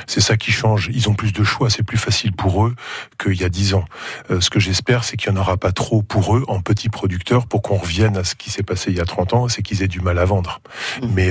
C'est 0.07 0.23
ça 0.23 0.37
qui 0.37 0.53
change. 0.53 0.90
Ils 0.92 1.09
ont 1.09 1.14
plus 1.14 1.33
de 1.33 1.45
choix. 1.45 1.69
C'est 1.69 1.83
plus 1.83 1.99
facile 1.99 2.33
pour 2.33 2.64
eux 2.64 2.75
qu'il 3.23 3.38
y 3.38 3.45
a 3.45 3.49
dix 3.51 3.75
ans. 3.75 3.85
Euh, 4.31 4.40
ce 4.40 4.49
que 4.49 4.61
j'espère, 4.61 5.05
c'est 5.05 5.16
qu'il 5.16 5.31
n'y 5.33 5.38
en 5.38 5.42
aura 5.42 5.59
pas 5.59 5.73
trop 5.73 6.03
pour 6.03 6.37
eux 6.37 6.45
en 6.49 6.61
petits 6.61 6.88
producteurs 6.88 7.47
pour 7.47 7.61
qu'on 7.61 7.77
revienne 7.77 8.16
à 8.16 8.25
ce 8.25 8.35
qui 8.35 8.51
s'est 8.51 8.62
passé 8.62 8.90
il 8.90 8.97
y 8.97 9.01
a 9.01 9.05
30 9.05 9.35
ans, 9.35 9.49
c'est 9.49 9.62
qu'ils 9.62 9.83
aient 9.83 9.88
du 9.88 10.01
mal 10.01 10.19
à 10.19 10.25
vendre. 10.25 10.61
Mmh. 11.03 11.07
Mais 11.14 11.31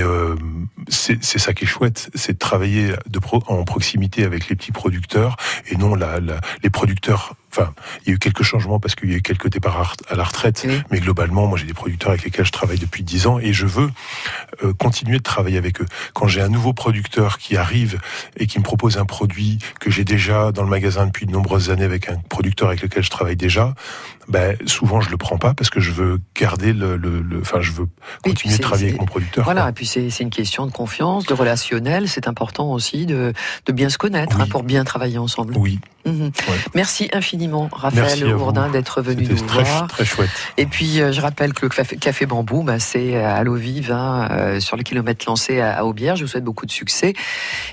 c'est 0.88 1.38
ça 1.38 1.52
qui 1.52 1.64
est 1.64 1.66
chouette, 1.66 2.10
c'est 2.14 2.34
de 2.34 2.38
travailler 2.38 2.92
de 3.08 3.20
en 3.48 3.64
proximité 3.64 4.24
avec 4.24 4.48
les 4.48 4.56
petits 4.56 4.72
producteurs 4.72 5.36
et 5.68 5.76
non 5.76 5.94
la, 5.94 6.20
la, 6.20 6.40
les 6.62 6.70
producteurs 6.70 7.15
leur 7.16 7.34
Enfin, 7.56 7.72
il 8.04 8.08
y 8.08 8.10
a 8.12 8.14
eu 8.14 8.18
quelques 8.18 8.42
changements 8.42 8.78
parce 8.78 8.94
qu'il 8.94 9.10
y 9.10 9.14
a 9.14 9.16
eu 9.16 9.22
quelques 9.22 9.48
départs 9.48 9.94
à 10.10 10.14
la 10.14 10.24
retraite, 10.24 10.66
mais 10.90 11.00
globalement, 11.00 11.46
moi 11.46 11.56
j'ai 11.56 11.64
des 11.64 11.72
producteurs 11.72 12.10
avec 12.10 12.24
lesquels 12.24 12.44
je 12.44 12.52
travaille 12.52 12.78
depuis 12.78 13.02
dix 13.02 13.26
ans 13.26 13.38
et 13.38 13.52
je 13.52 13.66
veux 13.66 13.90
euh, 14.62 14.74
continuer 14.74 15.18
de 15.18 15.22
travailler 15.22 15.56
avec 15.56 15.80
eux. 15.80 15.86
Quand 16.12 16.28
j'ai 16.28 16.42
un 16.42 16.48
nouveau 16.48 16.72
producteur 16.72 17.38
qui 17.38 17.56
arrive 17.56 17.98
et 18.36 18.46
qui 18.46 18.58
me 18.58 18.64
propose 18.64 18.98
un 18.98 19.06
produit 19.06 19.58
que 19.80 19.90
j'ai 19.90 20.04
déjà 20.04 20.52
dans 20.52 20.62
le 20.62 20.68
magasin 20.68 21.06
depuis 21.06 21.24
de 21.24 21.32
nombreuses 21.32 21.70
années 21.70 21.84
avec 21.84 22.08
un 22.08 22.16
producteur 22.28 22.68
avec 22.68 22.82
lequel 22.82 23.02
je 23.02 23.10
travaille 23.10 23.36
déjà, 23.36 23.74
ben, 24.28 24.56
souvent 24.66 25.00
je 25.00 25.10
le 25.10 25.16
prends 25.16 25.38
pas 25.38 25.54
parce 25.54 25.70
que 25.70 25.80
je 25.80 25.92
veux 25.92 26.20
garder 26.38 26.72
le, 26.72 26.96
le, 26.96 27.22
enfin 27.40 27.60
je 27.60 27.72
veux 27.72 27.86
continuer 28.22 28.56
de 28.56 28.62
travailler 28.62 28.88
avec 28.88 29.00
mon 29.00 29.06
producteur. 29.06 29.44
Voilà, 29.44 29.68
et 29.68 29.72
puis 29.72 29.86
c'est 29.86 30.20
une 30.20 30.30
question 30.30 30.66
de 30.66 30.72
confiance, 30.72 31.26
de 31.26 31.34
relationnel. 31.34 32.08
C'est 32.08 32.28
important 32.28 32.72
aussi 32.72 33.06
de, 33.06 33.32
de 33.66 33.72
bien 33.72 33.88
se 33.88 33.98
connaître 33.98 34.40
hein, 34.40 34.46
pour 34.50 34.62
bien 34.62 34.84
travailler 34.84 35.18
ensemble. 35.18 35.54
Oui. 35.56 35.78
Mhm. 36.04 36.30
Merci 36.74 37.08
infiniment, 37.12 37.45
Raphaël 37.72 38.34
Bourdin, 38.34 38.68
d'être 38.68 39.02
venu 39.02 39.26
nous 39.28 39.40
très, 39.40 39.62
voir. 39.62 39.86
Très 39.88 40.04
chouette. 40.04 40.30
Et 40.56 40.66
puis, 40.66 41.00
euh, 41.00 41.12
je 41.12 41.20
rappelle 41.20 41.52
que 41.52 41.66
le 41.66 41.96
café, 41.96 42.26
Bambou, 42.26 42.62
bah, 42.62 42.78
c'est 42.78 43.16
à 43.16 43.42
l'eau 43.44 43.54
vive, 43.54 43.92
hein, 43.92 44.28
euh, 44.30 44.60
sur 44.60 44.76
le 44.76 44.82
kilomètre 44.82 45.24
lancé 45.26 45.60
à, 45.60 45.84
Aubière. 45.84 46.16
Je 46.16 46.24
vous 46.24 46.30
souhaite 46.30 46.44
beaucoup 46.44 46.66
de 46.66 46.70
succès. 46.70 47.14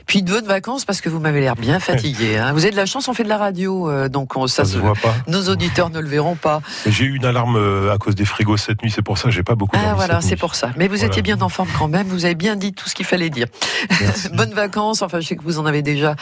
Puis 0.06 0.24
de 0.24 0.32
bonnes 0.32 0.46
vacances, 0.46 0.86
parce 0.86 1.02
que 1.02 1.10
vous 1.10 1.20
m'avez 1.20 1.42
l'air 1.42 1.56
bien 1.56 1.80
fatigué. 1.80 2.38
Hein. 2.38 2.54
Vous 2.54 2.64
avez 2.64 2.72
de 2.72 2.76
la 2.76 2.86
chance, 2.86 3.08
on 3.08 3.14
fait 3.14 3.24
de 3.24 3.30
la 3.30 3.38
radio, 3.38 3.90
euh, 3.90 4.10
donc 4.10 4.36
on, 4.36 4.48
ça, 4.48 4.66
se 4.66 4.78
voit 4.78 4.94
pas. 4.94 5.14
Nos 5.28 5.50
auditeurs 5.50 5.90
ne 5.90 6.00
le 6.00 6.08
verront 6.08 6.36
pas. 6.36 6.62
J'ai 6.86 7.06
eu 7.06 7.16
une 7.16 7.26
alarme 7.26 7.90
à 7.92 7.98
cause 7.98 8.16
des 8.16 8.26
frigos 8.26 8.58
cette 8.58 8.82
nuit, 8.84 8.92
c'est 8.92 9.02
pour 9.02 9.18
ça, 9.18 9.30
j'ai 9.30 9.44
pas 9.44 9.56
beaucoup. 9.56 9.78
Ah 9.80 9.94
voilà, 9.96 10.22
c'est 10.22 10.36
pour 10.36 10.56
ça. 10.56 10.72
Mais 10.78 10.88
vous 10.88 11.04
étiez 11.04 11.22
bien 11.22 11.42
en 11.42 11.50
forme 11.50 11.70
quand 11.78 11.88
même. 11.88 12.08
Vous 12.08 12.26
avez 12.26 12.36
bien 12.36 12.56
dit 12.56 12.74
tout 12.74 12.88
ce 12.88 12.96
qu'il 12.96 13.06
fallait 13.06 13.30
dire. 13.30 13.48
bonnes 14.34 14.54
vacances. 14.54 15.02
Enfin, 15.02 15.20
je 15.20 15.28
sais 15.28 15.36
que 15.36 15.44
vous 15.44 15.60
en 15.60 15.66
avez 15.66 15.82
déjà 15.82 16.16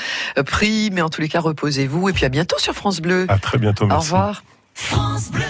pris, 0.46 0.90
mais 0.92 1.02
en 1.02 1.10
tous 1.10 1.22
les 1.22 1.30
cas, 1.30 1.40
reposez-vous. 1.40 2.10
Et 2.10 2.14
puis 2.14 2.26
à 2.26 2.30
bientôt 2.30 2.58
sur 2.60 2.74
France 2.74 3.02
Bleu. 3.02 3.28
À 3.32 3.38
très 3.38 3.58
bientôt, 3.58 3.86
merci. 3.86 4.10
Au 4.12 4.16
revoir. 4.18 4.44
France 4.74 5.32
Bleu. 5.32 5.42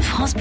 France 0.00 0.32
Bleu. 0.32 0.40